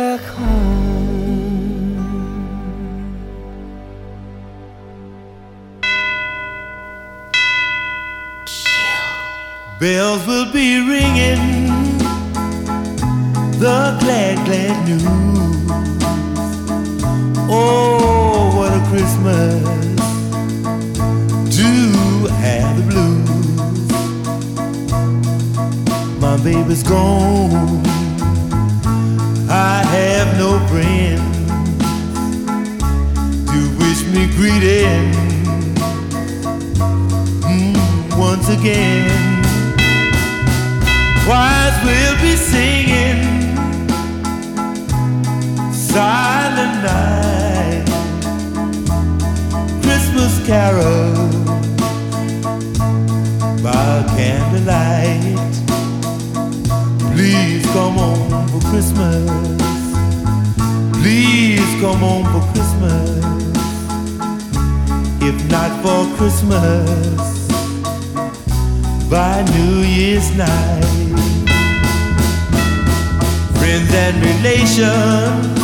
Bells 9.81 10.27
will 10.27 10.45
be 10.53 10.77
ringing 10.77 11.67
the 13.57 13.97
glad, 13.99 14.45
glad 14.45 14.87
news. 14.87 15.01
Oh, 17.49 18.53
what 18.55 18.71
a 18.73 18.81
Christmas 18.91 19.63
to 21.57 21.71
have 22.43 22.77
the 22.77 22.83
blues. 22.91 23.29
My 26.21 26.37
baby's 26.43 26.83
gone. 26.83 27.81
I 29.49 29.83
have 29.95 30.37
no 30.37 30.59
friends 30.67 31.37
to 33.49 33.59
wish 33.79 34.03
me 34.13 34.27
greeting 34.35 35.11
mm, 37.41 38.19
once 38.19 38.47
again. 38.47 39.30
Choirs 41.25 41.77
will 41.85 42.15
be 42.19 42.35
singing. 42.35 43.21
Silent 45.71 46.75
Night. 46.83 47.85
Christmas 49.83 50.33
carol. 50.47 51.13
By 53.61 54.03
candlelight. 54.17 55.53
Please 57.13 57.65
come 57.67 57.99
on 57.99 58.47
for 58.49 58.61
Christmas. 58.71 59.29
Please 61.01 61.71
come 61.81 62.03
on 62.03 62.23
for 62.31 62.43
Christmas. 62.51 63.21
If 65.21 65.51
not 65.51 65.71
for 65.83 66.17
Christmas 66.17 67.30
by 69.11 69.43
New 69.57 69.81
Year's 69.81 70.33
night. 70.37 70.85
Friends 73.59 73.93
and 73.93 74.15
relations 74.23 75.59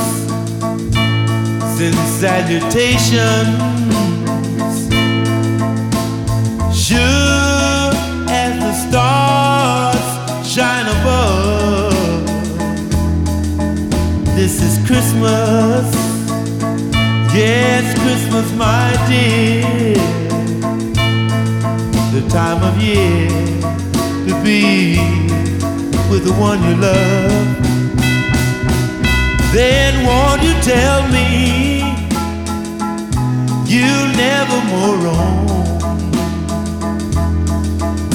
send 1.78 1.96
salutations. 2.20 3.58
Sure 6.76 7.94
as 8.30 8.54
the 8.60 8.74
stars 8.84 10.06
shine 10.46 10.88
above. 10.98 11.94
This 14.36 14.62
is 14.62 14.78
Christmas. 14.86 15.88
Yes, 17.34 17.98
Christmas, 17.98 18.52
my 18.58 18.92
dear 19.08 20.27
the 22.22 22.30
time 22.30 22.64
of 22.64 22.82
year 22.82 23.28
to 24.26 24.34
be 24.44 24.98
with 26.10 26.24
the 26.26 26.34
one 26.34 26.60
you 26.64 26.76
love. 26.78 27.48
Then 29.54 30.04
won't 30.04 30.42
you 30.42 30.54
tell 30.62 31.08
me 31.10 31.80
you'll 33.66 34.12
never 34.26 34.58
more 34.72 34.96
roam? 35.06 35.48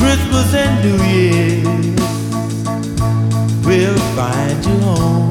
Christmas 0.01 0.53
and 0.53 0.75
New 0.85 1.01
Year 1.15 1.63
will 3.65 3.99
find 4.17 4.65
you 4.67 4.79
home. 4.81 5.31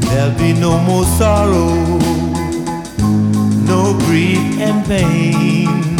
There'll 0.00 0.38
be 0.38 0.52
no 0.52 0.78
more 0.78 1.04
sorrow, 1.04 1.72
no 3.64 3.98
grief 4.04 4.60
and 4.60 4.84
pain. 4.84 5.91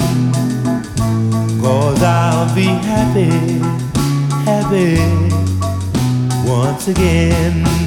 Cause 1.63 2.03
I'll 2.03 2.53
be 2.57 2.65
happy, 2.65 3.31
happy 4.45 4.99
once 6.45 6.89
again. 6.89 7.82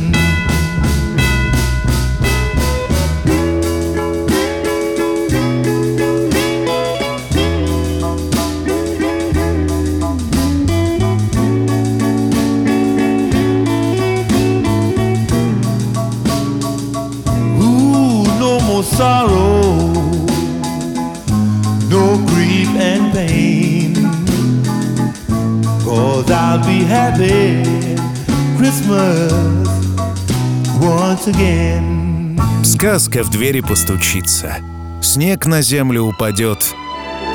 Сказка 32.75 33.23
в 33.23 33.29
двери 33.29 33.61
постучится. 33.61 34.57
Снег 35.01 35.45
на 35.45 35.61
землю 35.61 36.03
упадет. 36.03 36.75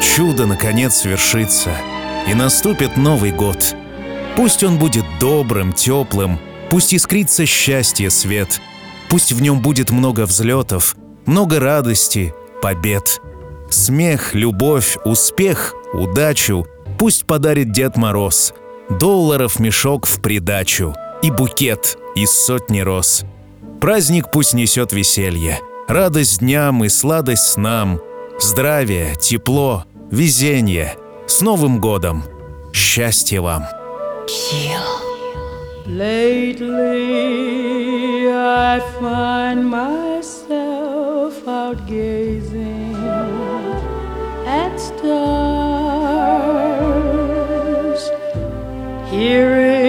Чудо, 0.02 0.44
наконец, 0.44 0.96
свершится. 0.96 1.70
И 2.28 2.34
наступит 2.34 2.98
Новый 2.98 3.32
год. 3.32 3.74
Пусть 4.36 4.62
он 4.62 4.78
будет 4.78 5.06
добрым, 5.18 5.72
теплым. 5.72 6.38
Пусть 6.68 6.92
искрится 6.92 7.46
счастье 7.46 8.10
свет. 8.10 8.60
Пусть 9.08 9.32
в 9.32 9.40
нем 9.40 9.60
будет 9.60 9.90
много 9.90 10.26
взлетов, 10.26 10.94
много 11.24 11.58
радости, 11.58 12.34
побед. 12.60 13.22
Смех, 13.70 14.34
любовь, 14.34 14.98
успех, 15.06 15.74
удачу 15.94 16.66
Пусть 16.98 17.24
подарит 17.24 17.72
Дед 17.72 17.96
Мороз 17.96 18.52
Долларов 18.90 19.58
мешок 19.58 20.06
в 20.06 20.20
придачу 20.20 20.94
И 21.22 21.30
букет 21.30 21.96
из 22.14 22.30
сотни 22.30 22.80
роз 22.80 23.24
Праздник 23.80 24.30
пусть 24.30 24.52
несет 24.52 24.92
веселье 24.92 25.58
Радость 25.88 26.40
дням 26.40 26.84
и 26.84 26.90
сладость 26.90 27.46
снам 27.46 27.98
Здравие, 28.38 29.14
тепло, 29.16 29.84
везение 30.10 30.96
С 31.26 31.40
Новым 31.40 31.80
годом! 31.80 32.24
Счастья 32.74 33.40
вам! 33.40 33.64
Lately, 35.86 36.68
I 38.28 38.80
find 39.00 39.66
myself 39.68 41.48
out 41.48 41.84
gazing 41.88 42.94
at 44.46 44.78
stars, 44.78 45.40
hearing 49.10 49.79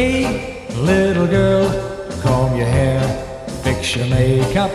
Hey, 0.00 0.66
little 0.76 1.26
girl, 1.26 1.68
comb 2.22 2.56
your 2.56 2.66
hair, 2.66 3.02
fix 3.62 3.94
your 3.94 4.06
makeup. 4.06 4.70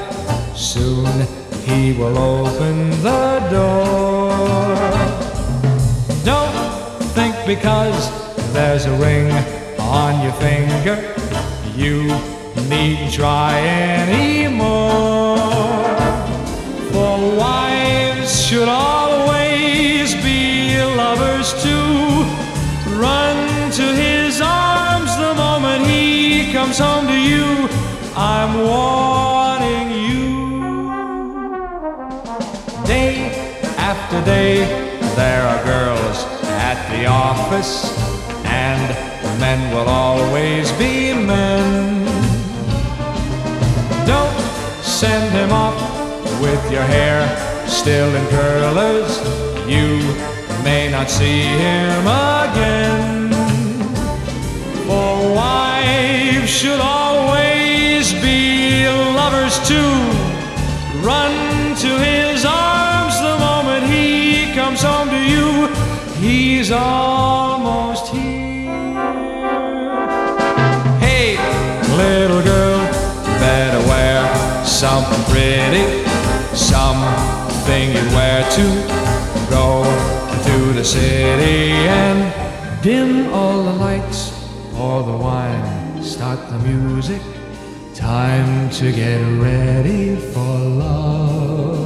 Soon 0.55 1.07
he 1.65 1.93
will 1.93 2.15
open 2.15 2.91
the 3.01 3.39
door. 3.49 4.75
Don't 6.23 6.53
think 7.15 7.35
because 7.47 8.11
there's 8.53 8.85
a 8.85 8.95
ring 8.97 9.31
on 9.79 10.21
your 10.23 10.33
finger, 10.33 10.95
you 11.75 12.03
needn't 12.69 13.11
try 13.11 13.59
anymore. 13.59 14.74
After 34.15 34.31
day, 34.31 34.57
there 35.15 35.43
are 35.43 35.63
girls 35.65 36.23
at 36.63 36.79
the 36.91 37.05
office, 37.05 37.97
and 38.45 39.39
men 39.39 39.73
will 39.73 39.87
always 39.87 40.71
be 40.73 41.13
men. 41.13 42.05
Don't 44.05 44.39
send 44.83 45.33
him 45.33 45.51
off 45.51 45.79
with 46.41 46.71
your 46.71 46.83
hair 46.83 47.27
still 47.67 48.13
in 48.15 48.25
curlers. 48.27 49.19
You 49.67 49.99
may 50.63 50.89
not 50.89 51.09
see 51.09 51.41
him 51.41 52.07
again. 52.07 53.31
For 54.87 55.35
wives 55.35 56.49
should 56.49 56.79
always 56.79 58.13
be 58.13 58.87
lovers 58.87 59.57
too. 59.67 59.95
Run 61.01 61.44
He's 66.25 66.71
almost 66.71 68.07
here. 68.07 68.73
Hey, 70.97 71.37
little 71.95 72.41
girl, 72.41 72.79
better 73.37 73.77
wear 73.87 74.65
something 74.65 75.23
pretty, 75.31 75.85
something 76.55 77.89
you 77.89 78.05
wear 78.17 78.41
to 78.57 78.65
go 79.51 79.83
to 80.45 80.73
the 80.73 80.83
city 80.83 81.73
and 82.01 82.33
dim 82.81 83.31
all 83.31 83.61
the 83.61 83.73
lights, 83.73 84.31
pour 84.73 85.03
the 85.03 85.15
wine, 85.15 86.01
start 86.01 86.39
the 86.49 86.57
music. 86.57 87.21
Time 87.93 88.71
to 88.71 88.91
get 88.91 89.21
ready 89.39 90.15
for 90.15 90.57
love. 90.81 91.84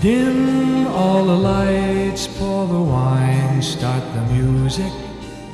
Dim 0.00 0.86
all 0.86 1.24
the 1.26 1.36
lights, 1.36 2.26
pour 2.26 2.66
the 2.66 2.80
wine, 2.80 3.60
start 3.60 4.02
the 4.14 4.22
music. 4.32 4.90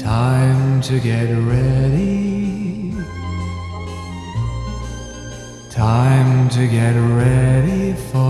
Time 0.00 0.80
to 0.82 1.00
get 1.00 1.28
ready. 1.54 2.94
Time 5.68 6.48
to 6.50 6.68
get 6.68 6.94
ready 6.94 7.94
for 8.12 8.29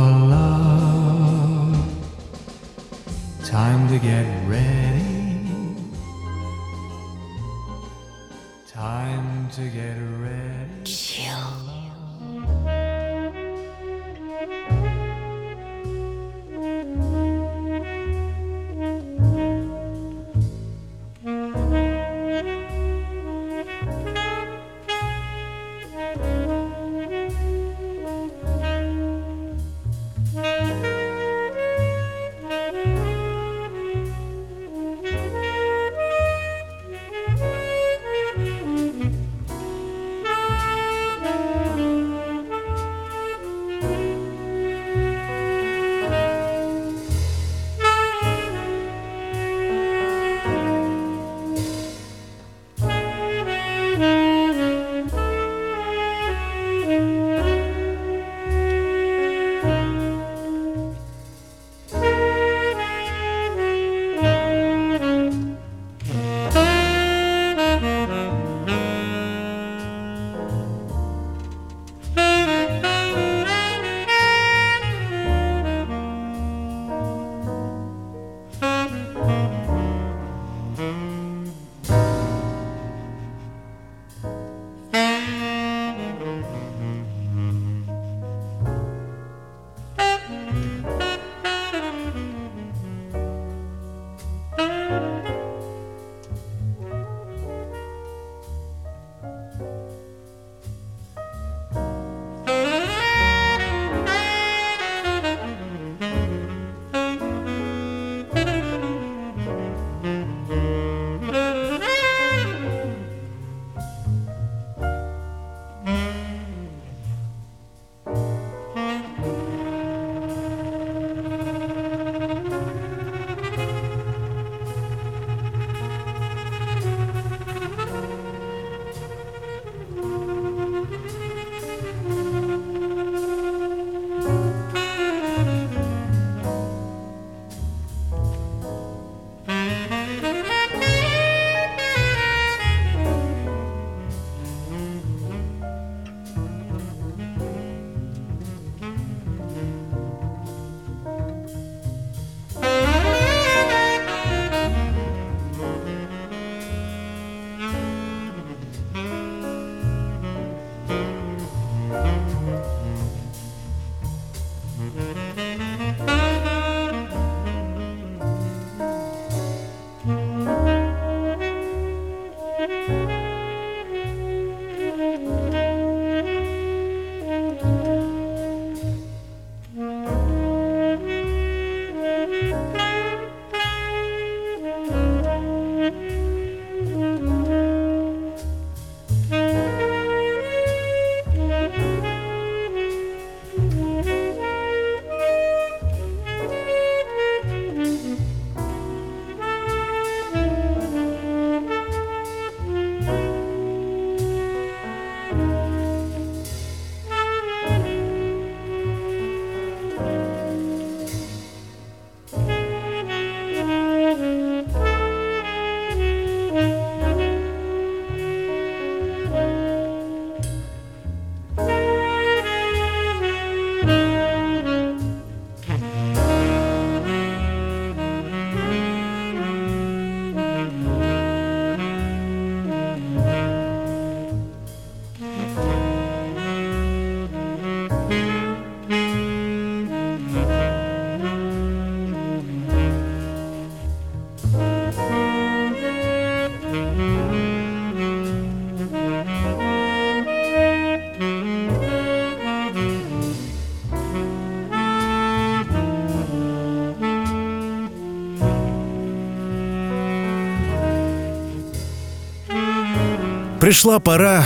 Пришла 263.70 264.00
пора, 264.00 264.44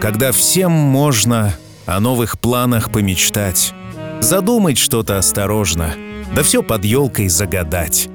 когда 0.00 0.32
всем 0.32 0.72
можно 0.72 1.54
о 1.86 2.00
новых 2.00 2.40
планах 2.40 2.90
помечтать, 2.90 3.72
задумать 4.18 4.78
что-то 4.78 5.16
осторожно, 5.16 5.94
да 6.34 6.42
все 6.42 6.60
под 6.60 6.84
елкой 6.84 7.28
загадать. 7.28 8.08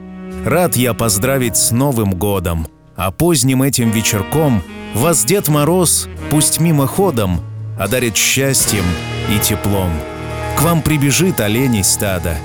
Рад 0.43 0.75
я 0.75 0.93
поздравить 0.93 1.55
с 1.55 1.71
Новым 1.71 2.13
годом, 2.15 2.67
а 2.97 3.11
поздним 3.11 3.63
этим 3.63 3.91
вечерком 3.91 4.61
вас 4.93 5.23
Дед 5.23 5.47
Мороз, 5.47 6.09
пусть 6.29 6.59
мимоходом, 6.59 7.39
одарит 7.79 8.17
счастьем 8.17 8.83
и 9.33 9.39
теплом. 9.39 9.91
К 10.57 10.63
вам 10.63 10.81
прибежит 10.81 11.39
оленей 11.39 11.85
стадо, 11.85 12.35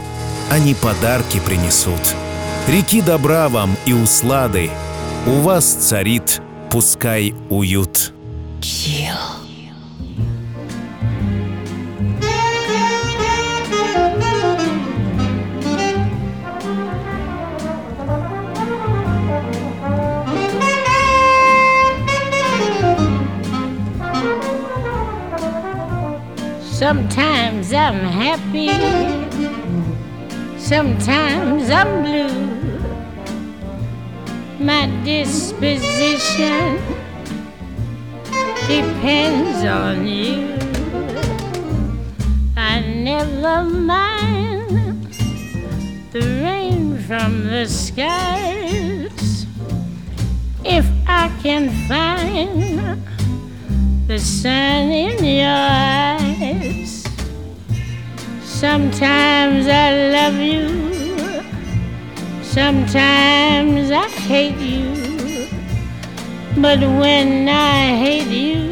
они 0.53 0.75
подарки 0.75 1.41
принесут. 1.45 2.15
Реки 2.69 3.01
добра 3.01 3.49
вам 3.49 3.77
и 3.87 3.93
услады, 3.93 4.71
у 5.27 5.41
вас 5.41 5.65
царит, 5.65 6.41
пускай 6.75 7.33
уют. 7.51 8.12
Sometimes 26.61 27.72
I'm 27.72 28.01
happy, 28.05 28.70
sometimes 30.59 31.70
I'm 31.70 32.03
blue. 32.03 32.54
My 34.65 34.87
disposition 35.05 36.79
depends 38.67 39.62
on 39.62 40.07
you. 40.07 40.57
I 42.57 42.81
never 42.81 43.62
mind 43.62 45.05
the 46.12 46.21
rain 46.43 46.99
from 47.01 47.45
the 47.45 47.67
skies 47.67 49.47
if 50.65 50.87
I 51.07 51.29
can 51.43 51.69
find 51.87 53.03
the 54.09 54.19
sun 54.19 54.91
in 54.91 55.23
your 55.23 55.47
eyes. 55.47 57.05
Sometimes 58.43 59.67
I 59.69 60.11
love 60.11 60.37
you, 60.37 60.93
sometimes 62.55 63.91
I 63.91 64.09
hate 64.09 64.59
you. 64.59 65.49
But 66.57 66.79
when 66.79 67.49
I 67.49 67.97
hate 67.97 68.31
you, 68.31 68.71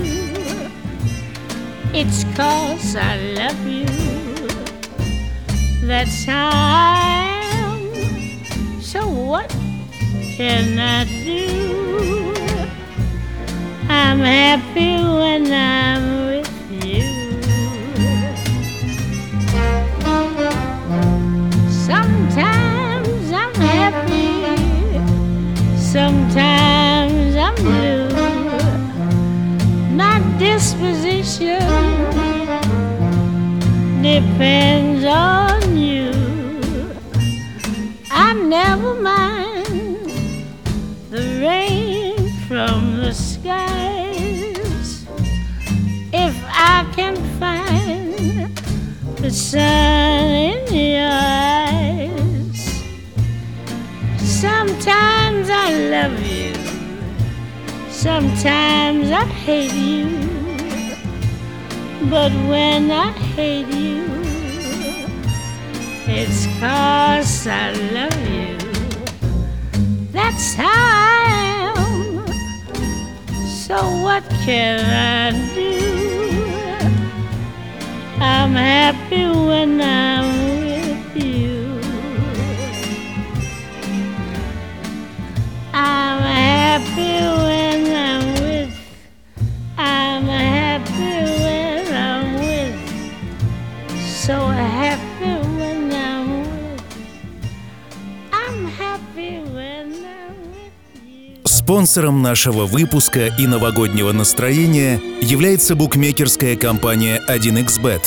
it's 1.92 2.22
cause 2.36 2.94
I 2.94 3.16
love 3.38 3.66
you. 3.66 3.86
That's 5.84 6.24
how 6.24 6.50
I 6.52 7.40
am. 7.54 8.80
So 8.80 9.00
what 9.08 9.50
can 10.36 10.78
I 10.78 11.04
do? 11.24 12.34
I'm 13.88 14.20
happy 14.20 14.94
when 15.02 15.52
I'm 15.52 16.31
sometimes 25.92 27.36
I'm 27.36 27.54
blue. 27.56 28.08
My 29.94 30.22
disposition 30.38 31.60
depends 34.02 35.04
on 35.04 35.76
you. 35.76 36.12
I 38.10 38.32
never 38.32 38.94
mind 38.94 40.08
the 41.10 41.24
rain 41.42 42.16
from 42.48 42.96
the 42.96 43.12
skies 43.12 45.04
if 46.10 46.34
I 46.48 46.90
can 46.96 47.16
find 47.38 48.56
the 49.18 49.30
sun 49.30 50.30
in 50.30 50.72
your 50.72 51.10
eyes. 51.10 51.61
Sometimes 54.42 55.48
I 55.50 55.72
love 55.94 56.18
you, 56.26 56.52
sometimes 57.88 59.08
I 59.08 59.24
hate 59.24 59.72
you. 59.72 60.08
But 62.10 62.32
when 62.50 62.90
I 62.90 63.12
hate 63.12 63.68
you, 63.68 64.02
it's 66.08 66.46
cause 66.58 67.46
I 67.46 67.70
love 67.94 68.28
you. 68.28 68.58
That's 70.10 70.54
how 70.54 70.66
I 70.66 71.72
am. 71.76 72.26
So 73.46 73.76
what 74.02 74.24
can 74.44 74.80
I 74.80 75.54
do? 75.54 76.88
I'm 78.18 78.54
happy 78.54 79.24
when 79.24 79.80
I'm 79.80 80.61
Спонсором 101.82 102.22
нашего 102.22 102.64
выпуска 102.64 103.26
и 103.26 103.44
новогоднего 103.44 104.12
настроения 104.12 105.00
является 105.20 105.74
букмекерская 105.74 106.54
компания 106.54 107.20
1xBet. 107.28 108.02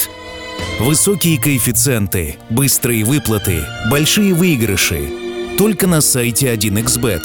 Высокие 0.80 1.38
коэффициенты, 1.38 2.38
быстрые 2.50 3.04
выплаты, 3.04 3.66
большие 3.92 4.34
выигрыши. 4.34 5.10
Только 5.58 5.88
на 5.88 6.00
сайте 6.00 6.54
1xBet. 6.54 7.20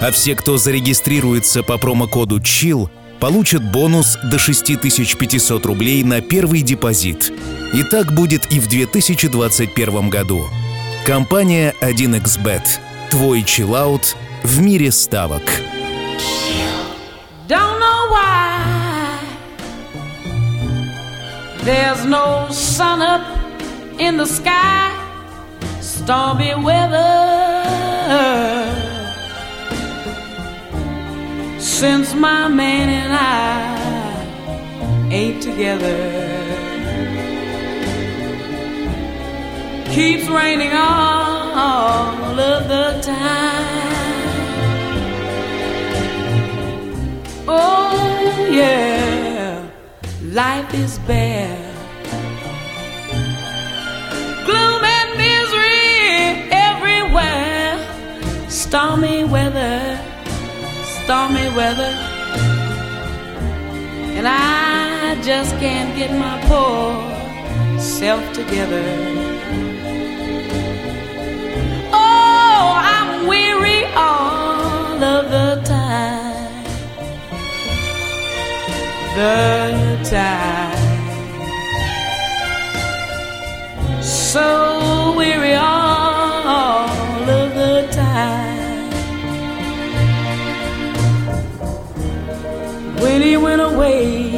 А 0.00 0.12
все, 0.12 0.36
кто 0.36 0.58
зарегистрируется 0.58 1.64
по 1.64 1.76
промокоду 1.76 2.38
CHILL, 2.38 2.88
получат 3.18 3.68
бонус 3.72 4.16
до 4.30 4.38
6500 4.38 5.66
рублей 5.66 6.04
на 6.04 6.20
первый 6.20 6.62
депозит. 6.62 7.32
И 7.74 7.82
так 7.82 8.14
будет 8.14 8.52
и 8.52 8.60
в 8.60 8.68
2021 8.68 10.08
году. 10.08 10.44
Компания 11.04 11.74
1xBet. 11.80 12.62
Твой 13.10 13.42
чиллаут 13.42 14.16
в 14.44 14.60
мире 14.60 14.92
ставок. 14.92 15.42
Don't 17.46 17.80
know 17.80 18.00
why 18.14 19.20
there's 21.58 22.04
no 22.04 22.48
sun 22.50 23.02
up 23.02 23.24
in 24.00 24.16
the 24.16 24.26
sky, 24.26 24.90
stormy 25.80 26.54
weather. 26.54 27.04
Since 31.58 32.14
my 32.14 32.48
man 32.48 32.88
and 32.88 33.12
I 33.12 35.12
ain't 35.12 35.42
together, 35.42 35.96
keeps 39.94 40.28
raining 40.28 40.72
all 40.72 42.38
of 42.38 42.68
the 42.68 43.00
time. 43.02 43.85
Oh, 47.58 48.48
yeah, 48.50 49.66
life 50.32 50.74
is 50.74 50.98
bare. 51.00 51.56
Gloom 54.46 54.82
and 54.96 55.10
misery 55.24 56.50
everywhere. 56.68 57.78
Stormy 58.48 59.24
weather, 59.24 59.98
stormy 61.02 61.48
weather. 61.56 61.92
And 64.18 64.26
I 64.28 65.18
just 65.22 65.52
can't 65.56 65.96
get 65.96 66.10
my 66.24 66.36
poor 66.48 67.80
self 67.80 68.22
together. 68.34 68.84
Oh, 71.92 72.62
I'm 72.92 73.26
weary 73.26 73.84
all 73.94 75.02
of 75.02 75.30
the 75.30 75.62
time 75.64 76.25
the 79.16 79.98
tide. 80.04 80.76
So 84.02 85.14
weary 85.16 85.54
all 85.54 87.24
of 87.40 87.54
the 87.54 87.88
time. 87.90 88.90
When 93.00 93.22
he 93.22 93.38
went 93.38 93.62
away, 93.62 94.30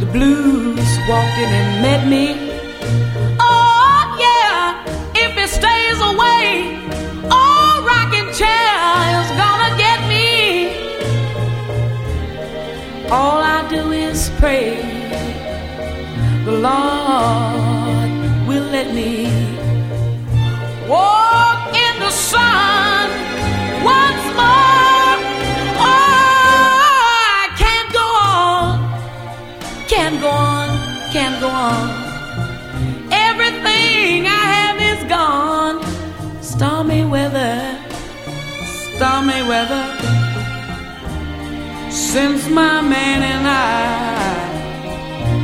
the 0.00 0.06
blues 0.06 0.90
walked 1.08 1.38
in 1.44 1.50
and 1.60 1.82
met 1.82 2.08
me 2.08 2.49
Lord 16.62 18.10
will 18.46 18.68
let 18.76 18.92
me 18.92 19.24
walk 20.86 21.74
in 21.74 21.94
the 21.98 22.10
sun 22.10 23.08
once 23.82 24.24
more. 24.40 25.16
Oh, 25.80 27.00
I 27.40 27.48
can't 27.62 27.90
go 28.00 28.06
on, 28.36 28.68
can't 29.88 30.20
go 30.20 30.28
on, 30.28 30.68
can't 31.14 31.40
go 31.40 31.48
on. 31.48 31.88
Everything 33.10 34.26
I 34.26 34.44
have 34.56 34.78
is 34.92 35.00
gone. 35.08 35.76
Stormy 36.42 37.04
weather, 37.06 37.56
stormy 38.96 39.42
weather. 39.48 39.84
Since 41.90 42.50
my 42.50 42.82
man 42.82 43.22
and 43.22 43.46
I, 43.48 43.99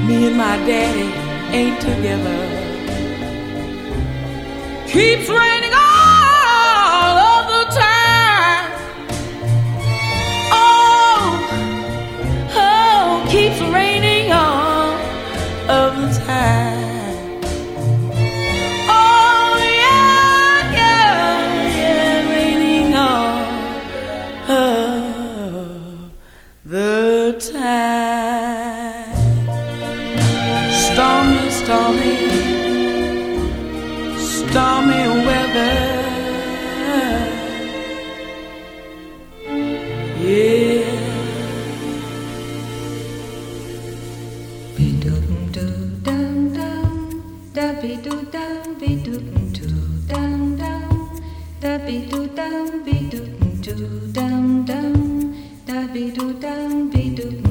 me 0.06 0.26
and 0.28 0.36
my 0.36 0.56
daddy 0.68 1.08
ain't 1.56 1.80
together. 1.80 2.38
Keeps 4.86 5.28
raining 5.28 5.55
Come 55.96 57.45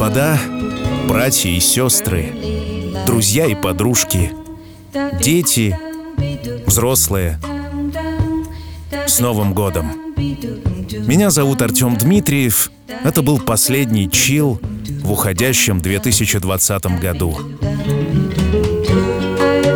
господа, 0.00 0.38
братья 1.06 1.50
и 1.50 1.60
сестры, 1.60 2.32
друзья 3.04 3.44
и 3.44 3.54
подружки, 3.54 4.32
дети, 5.20 5.78
взрослые, 6.66 7.38
с 9.06 9.20
Новым 9.20 9.52
годом! 9.52 9.92
Меня 11.06 11.28
зовут 11.28 11.60
Артем 11.60 11.98
Дмитриев. 11.98 12.72
Это 13.04 13.20
был 13.20 13.40
последний 13.40 14.10
чил 14.10 14.58
в 15.02 15.12
уходящем 15.12 15.80
2020 15.80 16.98
году. 16.98 17.36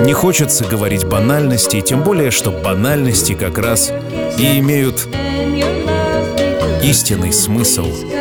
Не 0.07 0.15
хочется 0.15 0.65
говорить 0.65 1.05
банальности, 1.05 1.83
тем 1.83 2.03
более, 2.03 2.31
что 2.31 2.51
банальности 2.51 3.35
как 3.35 3.59
раз 3.59 3.93
и 4.39 4.59
имеют 4.59 5.07
истинный 6.83 7.35
смысл. 7.35 8.14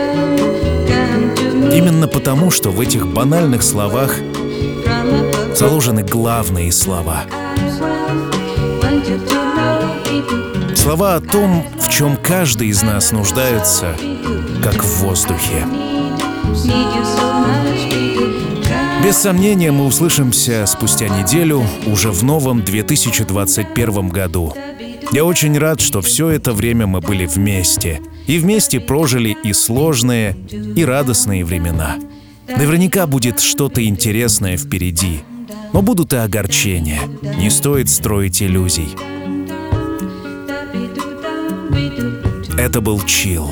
Именно 1.73 2.07
потому, 2.07 2.51
что 2.51 2.69
в 2.69 2.79
этих 2.79 3.07
банальных 3.07 3.63
словах 3.63 4.17
заложены 5.55 6.03
главные 6.03 6.71
слова. 6.71 7.23
Слова 10.75 11.15
о 11.15 11.21
том, 11.21 11.63
в 11.79 11.89
чем 11.89 12.17
каждый 12.17 12.67
из 12.67 12.83
нас 12.83 13.11
нуждается, 13.11 13.95
как 14.63 14.83
в 14.83 15.01
воздухе. 15.01 15.65
Без 19.03 19.17
сомнения, 19.17 19.71
мы 19.71 19.85
услышимся 19.85 20.65
спустя 20.67 21.07
неделю, 21.07 21.63
уже 21.87 22.11
в 22.11 22.23
новом 22.23 22.63
2021 22.63 24.09
году. 24.09 24.53
Я 25.11 25.25
очень 25.25 25.57
рад, 25.57 25.81
что 25.81 26.01
все 26.01 26.29
это 26.29 26.53
время 26.53 26.87
мы 26.87 27.01
были 27.01 27.25
вместе. 27.25 27.99
И 28.27 28.39
вместе 28.39 28.79
прожили 28.79 29.35
и 29.43 29.53
сложные, 29.53 30.35
и 30.75 30.85
радостные 30.85 31.43
времена. 31.43 31.97
Наверняка 32.47 33.07
будет 33.07 33.39
что-то 33.39 33.85
интересное 33.85 34.57
впереди. 34.57 35.21
Но 35.73 35.81
будут 35.81 36.13
и 36.13 36.17
огорчения. 36.17 37.01
Не 37.37 37.49
стоит 37.49 37.89
строить 37.89 38.41
иллюзий. 38.41 38.89
Это 42.57 42.81
был 42.81 43.01
Чил. 43.01 43.51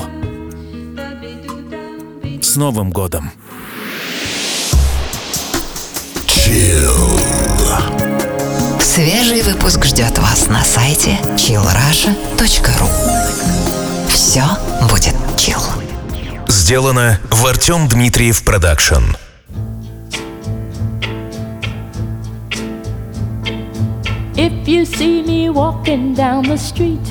С 2.40 2.56
Новым 2.56 2.90
годом! 2.90 3.30
Свежий 8.80 9.42
выпуск 9.42 9.86
ждет 9.86 10.18
вас 10.18 10.48
на 10.48 10.62
сайте 10.62 11.18
chillrasha.ru 11.36 13.41
Все 14.22 14.44
будет 14.88 15.16
чил. 15.36 15.58
Сделано 16.46 17.18
в 17.28 17.44
Артем 17.44 17.88
Дмитриев 17.88 18.44
Продакшн. 18.44 19.16
If 24.36 24.68
you 24.68 24.84
see 24.84 25.24
me 25.26 25.50
walking 25.50 26.14
down 26.14 26.44
the 26.44 26.56
street 26.56 27.04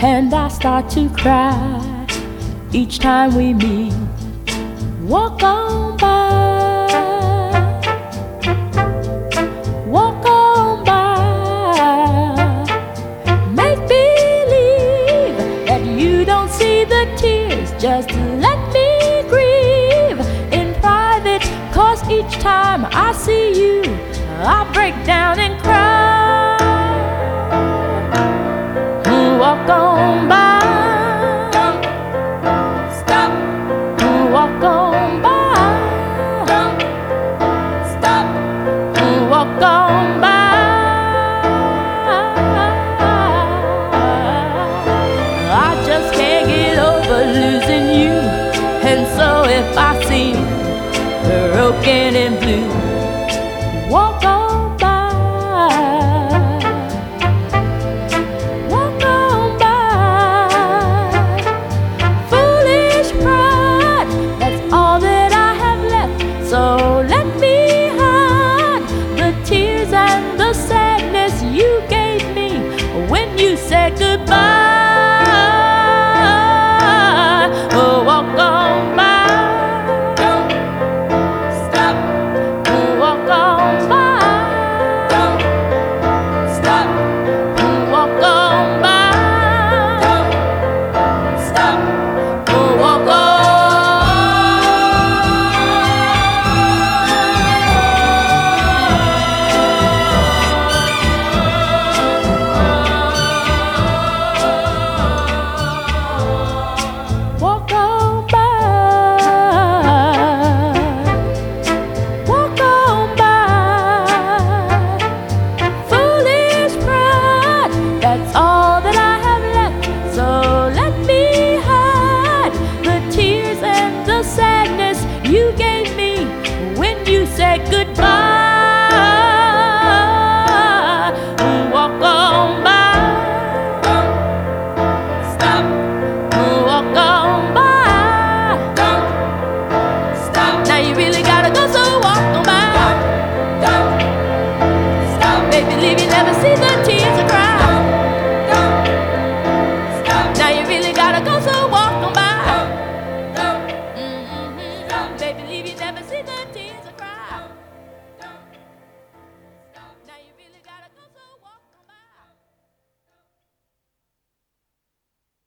and 0.00 0.32
I 0.32 0.48
start 0.48 0.88
to 0.92 1.10
cry 1.10 1.54
each 2.72 3.00
time 3.00 3.36
we 3.36 3.52
meet, 3.52 3.92
walk 5.02 5.42
on 5.42 5.98
by. 5.98 6.55
Just 17.86 18.10
let 18.10 18.58
me 18.74 19.22
grieve 19.28 20.18
in 20.52 20.74
private, 20.80 21.42
cause 21.72 22.02
each 22.10 22.40
time 22.40 22.84
I 22.86 23.12
see 23.12 23.52
you, 23.62 23.80
I 24.40 24.68
break 24.74 24.96
down 25.06 25.38
and 25.38 25.56
cry. 25.62 26.56
Walk 29.38 29.68
on 29.70 30.28
by. 30.28 30.55
Broken 51.76 52.16
and 52.16 52.40
blue, 52.40 52.85